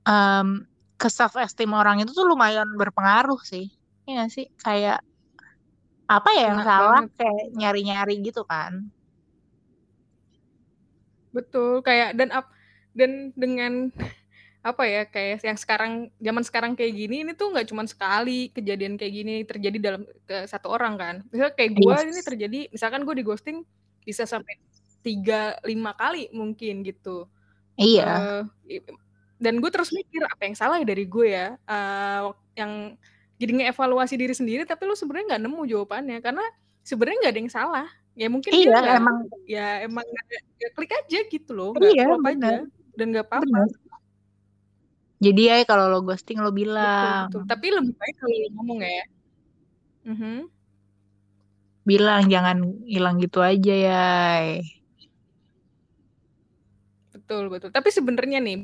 em, 0.07 0.62
ke 0.94 1.11
self 1.11 1.35
esteem 1.35 1.75
orang 1.75 2.07
itu 2.07 2.14
tuh 2.14 2.22
lumayan 2.22 2.70
berpengaruh 2.79 3.42
sih. 3.42 3.66
Iya 4.07 4.22
gak 4.22 4.31
sih? 4.31 4.46
Kayak 4.62 5.03
apa 6.07 6.31
ya 6.31 6.55
yang 6.55 6.62
kena 6.62 6.70
salah? 6.70 6.87
banget. 7.03 7.11
Kayak 7.18 7.44
nyari-nyari 7.59 8.14
gitu 8.22 8.42
kan. 8.46 8.72
Betul 11.35 11.83
kayak 11.83 12.14
dan 12.14 12.31
up 12.31 12.46
dan 12.94 13.35
dengan 13.35 13.90
apa 14.62 14.87
ya 14.87 15.03
kayak 15.11 15.42
yang 15.42 15.59
sekarang 15.59 15.92
zaman 16.22 16.42
sekarang 16.46 16.72
kayak 16.79 16.94
gini 16.94 17.27
ini 17.27 17.33
tuh 17.35 17.51
nggak 17.51 17.66
cuma 17.66 17.83
sekali 17.83 18.46
kejadian 18.55 18.94
kayak 18.94 19.12
gini 19.12 19.35
terjadi 19.42 19.77
dalam 19.83 20.03
ke 20.07 20.46
satu 20.46 20.70
orang 20.70 20.94
kan. 20.94 21.14
Misalnya 21.35 21.55
kayak 21.59 21.70
gue 21.75 21.94
ini 22.07 22.14
yes 22.14 22.27
terjadi 22.27 22.61
misalkan 22.70 23.03
gue 23.03 23.14
di 23.18 23.27
ghosting 23.27 23.66
bisa 24.07 24.22
sampai 24.22 24.55
tiga 25.03 25.59
lima 25.66 25.98
kali 25.98 26.31
mungkin 26.31 26.87
gitu. 26.87 27.27
Iya. 27.75 28.46
I- 28.70 28.87
dan 29.42 29.59
gue 29.59 29.70
terus 29.75 29.90
mikir 29.90 30.22
apa 30.22 30.46
yang 30.46 30.55
salah 30.55 30.79
dari 30.87 31.11
gue 31.11 31.27
ya? 31.27 31.59
Eh, 31.59 32.20
yang 32.55 32.94
jadi 33.42 33.53
ngevaluasi 33.59 34.14
diri 34.14 34.31
sendiri 34.38 34.62
tapi 34.62 34.87
lu 34.87 34.94
sebenarnya 34.94 35.35
nggak 35.35 35.42
nemu 35.42 35.61
jawabannya 35.66 36.18
karena 36.22 36.46
sebenarnya 36.87 37.18
nggak 37.18 37.35
ada 37.35 37.40
yang 37.42 37.51
salah. 37.51 37.87
Ya 38.14 38.31
mungkin 38.31 38.55
dia 38.55 38.62
iya 38.62 38.79
nggak 38.79 38.98
emang 39.03 39.16
ya 39.51 39.66
emang 39.90 40.07
nggak 40.07 40.25
nggak 40.55 40.72
klik 40.79 40.92
aja 40.94 41.18
gitu 41.27 41.51
loh 41.51 41.75
nggak 41.75 41.96
iya 41.96 42.05
aja 42.14 42.55
dan 42.92 43.07
nggak 43.09 43.25
apa-apa 43.25 43.81
jadi 45.22 45.42
ya 45.46 45.56
kalau 45.62 45.87
lo 45.87 46.02
ghosting 46.02 46.42
lo 46.42 46.50
betul 46.50 46.58
bilang. 46.66 47.30
Betul 47.30 47.42
tapi 47.46 47.66
lebih 47.70 47.94
baik 47.94 48.14
kalau 48.18 48.35
lu 48.35 48.48
ngomong 48.58 48.80
ya. 48.82 49.04
Mhm. 50.02 50.38
bilang 51.82 52.30
jangan 52.30 52.62
hilang 52.87 53.18
gitu 53.18 53.42
aja 53.42 53.74
ya. 53.74 54.06
Betul 57.11 57.50
betul. 57.50 57.70
Tapi 57.74 57.88
sebenarnya 57.90 58.38
nih 58.38 58.62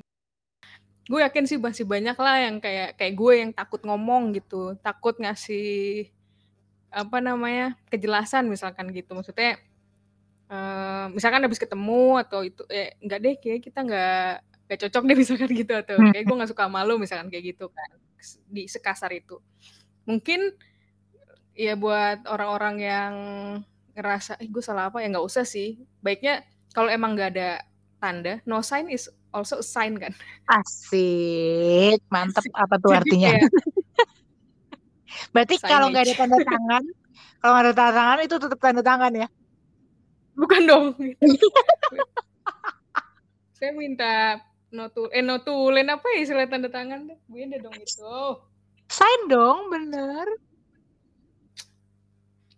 gue 1.09 1.21
yakin 1.25 1.49
sih 1.49 1.57
masih 1.57 1.89
banyak 1.89 2.15
lah 2.21 2.37
yang 2.47 2.61
kayak 2.61 2.95
kayak 3.01 3.15
gue 3.19 3.33
yang 3.43 3.51
takut 3.51 3.83
ngomong 3.83 4.35
gitu. 4.39 4.79
Takut 4.83 5.19
ngasih 5.19 6.11
apa 6.95 7.19
namanya 7.19 7.75
kejelasan 7.91 8.47
misalkan 8.47 8.91
gitu. 8.95 9.19
Maksudnya 9.19 9.59
eh, 10.47 11.07
misalkan 11.11 11.43
habis 11.43 11.59
ketemu 11.59 12.23
atau 12.23 12.47
itu 12.47 12.63
eh 12.71 12.95
enggak 13.03 13.19
deh 13.19 13.35
kayak 13.35 13.61
kita 13.67 13.79
nggak 13.83 14.33
nggak 14.69 14.81
cocok 14.85 15.03
deh 15.09 15.17
misalkan 15.25 15.51
gitu 15.51 15.73
atau 15.73 15.97
kayak 16.13 16.25
gue 16.29 16.37
nggak 16.37 16.51
suka 16.53 16.69
malu 16.69 17.01
misalkan 17.01 17.33
kayak 17.33 17.57
gitu 17.57 17.73
kan 17.73 17.91
di 18.47 18.69
sekasar 18.69 19.11
itu. 19.17 19.41
Mungkin 20.05 20.53
ya 21.57 21.75
buat 21.75 22.29
orang-orang 22.29 22.77
yang 22.79 23.15
ngerasa 23.97 24.39
eh 24.39 24.47
gue 24.47 24.63
salah 24.63 24.93
apa? 24.93 25.01
Ya 25.01 25.09
nggak 25.09 25.25
usah 25.25 25.49
sih. 25.49 25.81
Baiknya 26.05 26.45
kalau 26.77 26.93
emang 26.93 27.17
nggak 27.17 27.31
ada 27.35 27.65
tanda 27.99 28.39
no 28.47 28.63
sign 28.63 28.93
is 28.93 29.09
also 29.33 29.65
a 29.65 29.67
sign 29.67 29.97
kan. 29.97 30.13
Asik 30.47 32.05
mantep. 32.13 32.45
Apa 32.53 32.77
tuh 32.77 32.93
jadi 32.93 33.01
artinya? 33.03 33.31
Kayak 33.33 33.51
berarti 35.35 35.55
kalau 35.65 35.87
nggak 35.91 36.05
ada 36.05 36.15
tanda 36.15 36.39
tangan 36.45 36.83
kalau 37.41 37.53
nggak 37.57 37.65
ada 37.65 37.75
tanda 37.75 37.93
tangan 37.97 38.19
itu 38.23 38.35
tetap 38.37 38.59
tanda 38.61 38.83
tangan 38.85 39.13
ya? 39.17 39.29
Bukan 40.39 40.61
dong. 40.69 40.85
Gitu. 41.01 41.47
saya 43.59 43.75
minta 43.75 44.39
notul 44.69 45.09
eh 45.17 45.25
notulen 45.25 45.89
apa 45.89 46.05
ya 46.13 46.29
istilah 46.29 46.45
tanda 46.45 46.69
tangan 46.69 47.09
deh 47.09 47.19
beda 47.29 47.57
dong 47.61 47.77
itu. 47.77 48.17
Sign 48.89 49.21
dong 49.29 49.69
bener. 49.73 50.27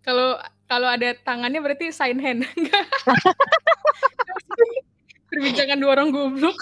Kalau 0.01 0.39
kalau 0.67 0.87
ada 0.87 1.13
tangannya 1.23 1.59
berarti 1.59 1.91
sign 1.91 2.19
hand. 2.19 2.47
Perbincangan 5.31 5.79
dua 5.79 5.91
orang 5.95 6.11
goblok. 6.11 6.59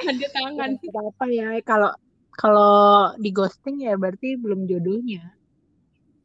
Ada 0.00 0.26
tangan. 0.32 0.80
Apa 0.80 1.00
apa 1.12 1.24
ya 1.28 1.48
kalau 1.64 1.92
kalau 2.32 3.12
di 3.20 3.34
ghosting 3.34 3.84
ya 3.84 3.98
berarti 3.98 4.40
belum 4.40 4.64
jodohnya. 4.64 5.36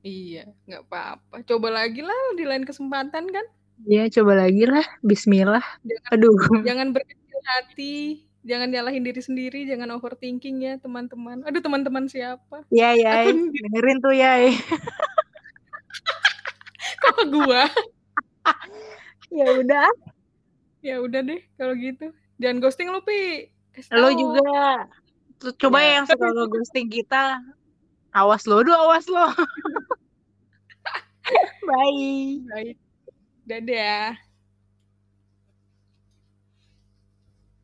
Iya 0.04 0.52
nggak 0.68 0.84
apa-apa. 0.88 1.44
Coba 1.48 1.68
lagi 1.72 2.04
lah 2.04 2.16
di 2.36 2.44
lain 2.48 2.64
kesempatan 2.64 3.28
kan. 3.28 3.46
Ya 3.88 4.08
coba 4.12 4.48
lagi 4.48 4.64
lah. 4.68 4.86
Bismillah. 5.02 5.64
Jangan 5.84 6.14
aduh. 6.14 6.38
jangan 6.64 6.88
berkecil 6.96 7.23
hati 7.44 8.24
jangan 8.44 8.68
nyalahin 8.68 9.08
diri 9.08 9.24
sendiri 9.24 9.64
jangan 9.64 9.88
overthinking 9.96 10.64
ya 10.64 10.74
teman-teman. 10.80 11.44
Aduh 11.48 11.64
teman-teman 11.64 12.08
siapa? 12.12 12.68
Ya 12.68 12.92
ya 12.96 13.24
aku 13.24 13.52
dengerin 13.52 14.00
tuh 14.04 14.16
ya 14.16 14.40
kok 17.04 17.14
ke 17.20 17.26
gua? 17.32 17.68
Ya 19.34 19.50
udah. 19.50 19.90
Ya 20.86 21.02
udah 21.02 21.26
deh 21.26 21.42
kalau 21.58 21.74
gitu. 21.74 22.14
Jangan 22.38 22.62
ghosting 22.62 22.94
lu 22.94 23.02
pi. 23.02 23.50
Lo 23.90 24.14
juga. 24.14 24.86
Coba 25.58 25.82
Ya, 25.82 25.98
yang 25.98 26.06
suka 26.06 26.30
ghosting 26.30 26.86
kita. 26.86 27.42
Awas 28.14 28.46
lo 28.46 28.62
doh 28.62 28.78
awas 28.78 29.10
lo. 29.10 29.26
Bye. 31.66 32.46
Baik. 32.46 32.78
Dadah 33.50 34.14